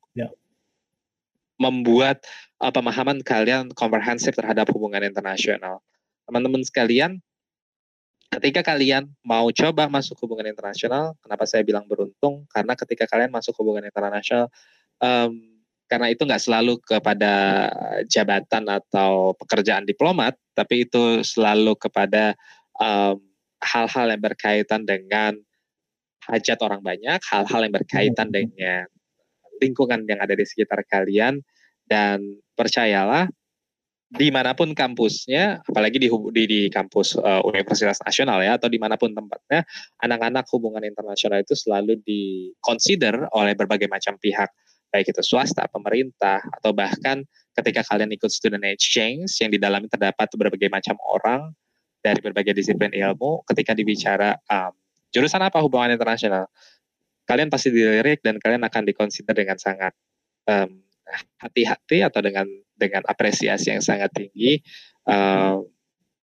Membuat 1.58 2.22
uh, 2.62 2.70
pemahaman 2.70 3.20
kalian 3.20 3.74
komprehensif 3.74 4.32
terhadap 4.32 4.70
hubungan 4.70 5.02
internasional. 5.02 5.82
Teman-teman 6.24 6.62
sekalian, 6.62 7.18
ketika 8.30 8.62
kalian 8.62 9.10
mau 9.26 9.50
coba 9.50 9.90
masuk 9.90 10.16
hubungan 10.24 10.48
internasional, 10.54 11.18
kenapa 11.20 11.44
saya 11.44 11.66
bilang 11.66 11.84
beruntung? 11.90 12.46
Karena 12.48 12.78
ketika 12.78 13.10
kalian 13.10 13.34
masuk 13.34 13.58
hubungan 13.58 13.84
internasional, 13.84 14.48
um, 15.02 15.34
karena 15.88 16.12
itu 16.12 16.22
nggak 16.28 16.42
selalu 16.44 16.76
kepada 16.84 17.34
jabatan 18.06 18.68
atau 18.68 19.32
pekerjaan 19.40 19.88
diplomat, 19.88 20.36
tapi 20.52 20.84
itu 20.84 21.24
selalu 21.24 21.74
kepada 21.80 22.36
hal-hal 23.64 24.06
um, 24.06 24.12
yang 24.12 24.22
berkaitan 24.22 24.84
dengan 24.84 25.32
hajat 26.28 26.60
orang 26.60 26.84
banyak, 26.84 27.18
hal-hal 27.24 27.60
yang 27.64 27.72
berkaitan 27.72 28.28
hmm. 28.28 28.36
dengan 28.36 28.84
lingkungan 29.58 30.06
yang 30.06 30.22
ada 30.22 30.34
di 30.34 30.46
sekitar 30.46 30.82
kalian, 30.88 31.42
dan 31.88 32.22
percayalah 32.54 33.26
di 34.08 34.32
mana 34.32 34.56
pun 34.56 34.72
kampusnya, 34.72 35.60
apalagi 35.68 36.00
di 36.00 36.08
di, 36.08 36.42
di 36.48 36.60
kampus 36.72 37.20
uh, 37.20 37.44
Universitas 37.44 38.00
Nasional 38.00 38.40
ya 38.40 38.56
atau 38.56 38.72
di 38.72 38.80
mana 38.80 38.96
pun 38.96 39.12
tempatnya, 39.12 39.68
anak-anak 40.00 40.48
hubungan 40.48 40.80
internasional 40.80 41.44
itu 41.44 41.52
selalu 41.52 42.00
di 42.08 42.48
consider 42.64 43.28
oleh 43.36 43.52
berbagai 43.52 43.84
macam 43.84 44.16
pihak, 44.16 44.48
baik 44.88 45.12
itu 45.12 45.20
swasta, 45.20 45.68
pemerintah, 45.68 46.40
atau 46.40 46.72
bahkan 46.72 47.20
ketika 47.52 47.84
kalian 47.84 48.08
ikut 48.08 48.32
student 48.32 48.64
exchange 48.64 49.28
yang 49.44 49.52
di 49.52 49.60
dalamnya 49.60 49.92
terdapat 49.92 50.32
berbagai 50.32 50.72
macam 50.72 50.96
orang 51.04 51.52
dari 52.00 52.24
berbagai 52.24 52.56
disiplin 52.56 52.88
ilmu, 52.96 53.44
ketika 53.44 53.76
dibicara 53.76 54.40
um, 54.48 54.72
jurusan 55.12 55.44
apa 55.44 55.60
hubungan 55.60 55.92
internasional, 55.92 56.48
kalian 57.28 57.52
pasti 57.52 57.68
dilirik 57.68 58.24
dan 58.24 58.40
kalian 58.40 58.64
akan 58.64 58.88
dikonsider 58.88 59.36
dengan 59.36 59.60
sangat 59.60 59.92
um, 60.48 60.80
hati-hati 61.44 62.00
atau 62.00 62.24
dengan 62.24 62.48
dengan 62.72 63.04
apresiasi 63.04 63.76
yang 63.76 63.84
sangat 63.84 64.08
tinggi 64.16 64.64
uh, 65.04 65.60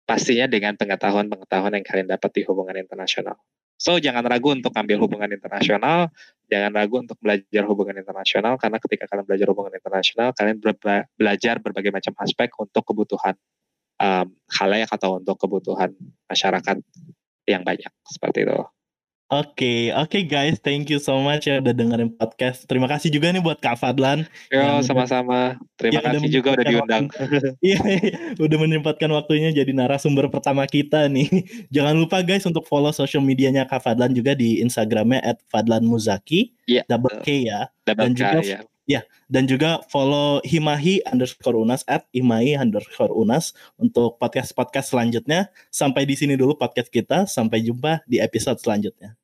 pastinya 0.09 0.49
dengan 0.49 0.73
pengetahuan-pengetahuan 0.73 1.77
yang 1.77 1.85
kalian 1.85 2.07
dapat 2.09 2.31
di 2.33 2.41
hubungan 2.47 2.79
internasional. 2.79 3.37
So 3.77 4.01
jangan 4.01 4.25
ragu 4.25 4.57
untuk 4.57 4.73
ambil 4.73 4.97
hubungan 5.05 5.29
internasional, 5.29 6.09
jangan 6.49 6.73
ragu 6.73 6.97
untuk 6.97 7.13
belajar 7.21 7.63
hubungan 7.69 8.01
internasional 8.01 8.57
karena 8.57 8.81
ketika 8.81 9.05
kalian 9.05 9.25
belajar 9.29 9.47
hubungan 9.53 9.73
internasional, 9.77 10.33
kalian 10.33 10.57
belajar 11.13 11.61
berbagai 11.61 11.93
macam 11.93 12.13
aspek 12.17 12.49
untuk 12.57 12.81
kebutuhan 12.81 13.37
um, 14.01 14.33
halayak 14.49 14.89
atau 14.89 15.21
untuk 15.21 15.37
kebutuhan 15.37 15.93
masyarakat 16.25 16.81
yang 17.45 17.61
banyak 17.61 17.91
seperti 18.09 18.49
itu. 18.49 18.57
Oke, 19.27 19.59
okay, 19.59 19.79
oke 19.91 20.07
okay 20.07 20.23
guys, 20.23 20.55
thank 20.63 20.87
you 20.87 21.03
so 21.03 21.19
much 21.19 21.51
ya 21.51 21.59
udah 21.59 21.75
dengerin 21.75 22.15
podcast. 22.15 22.63
Terima 22.63 22.87
kasih 22.87 23.11
juga 23.11 23.27
nih 23.27 23.43
buat 23.43 23.59
Kak 23.59 23.75
Fadlan. 23.75 24.23
Yo, 24.47 24.79
sama-sama. 24.87 25.59
Terima 25.75 25.99
ya, 25.99 26.15
kasih 26.15 26.31
juga 26.31 26.55
udah 26.55 26.63
diundang. 26.63 27.05
Iya, 27.59 27.75
udah 28.39 28.55
menyempatkan 28.55 29.11
waktunya 29.11 29.51
jadi 29.51 29.67
narasumber 29.75 30.31
pertama 30.31 30.63
kita 30.63 31.11
nih. 31.11 31.27
Jangan 31.75 31.99
lupa 31.99 32.23
guys 32.23 32.47
untuk 32.47 32.63
follow 32.71 32.95
social 32.95 33.19
medianya 33.19 33.67
Kak 33.67 33.83
Fadlan 33.83 34.15
juga 34.15 34.31
di 34.31 34.63
Instagramnya 34.63 35.19
@fadlanmuzaki, 35.51 36.55
yeah. 36.63 36.87
double 36.87 37.19
K 37.19 37.51
ya. 37.51 37.67
Double 37.83 38.07
Dan 38.07 38.11
K, 38.15 38.19
juga 38.23 38.39
ya. 38.47 38.59
Ya, 38.87 39.03
dan 39.27 39.51
juga 39.51 39.83
follow 39.91 40.39
Himahi 40.47 41.03
underscore 41.11 41.59
Unas 41.59 41.83
at 41.91 42.07
Himahi 42.15 42.55
underscore 42.55 43.11
Unas 43.11 43.51
untuk 43.75 44.15
podcast-podcast 44.15 44.95
selanjutnya. 44.95 45.51
Sampai 45.67 46.07
di 46.07 46.15
sini 46.15 46.39
dulu 46.39 46.55
podcast 46.55 46.87
kita. 46.87 47.27
Sampai 47.27 47.67
jumpa 47.67 48.07
di 48.07 48.23
episode 48.23 48.63
selanjutnya. 48.63 49.19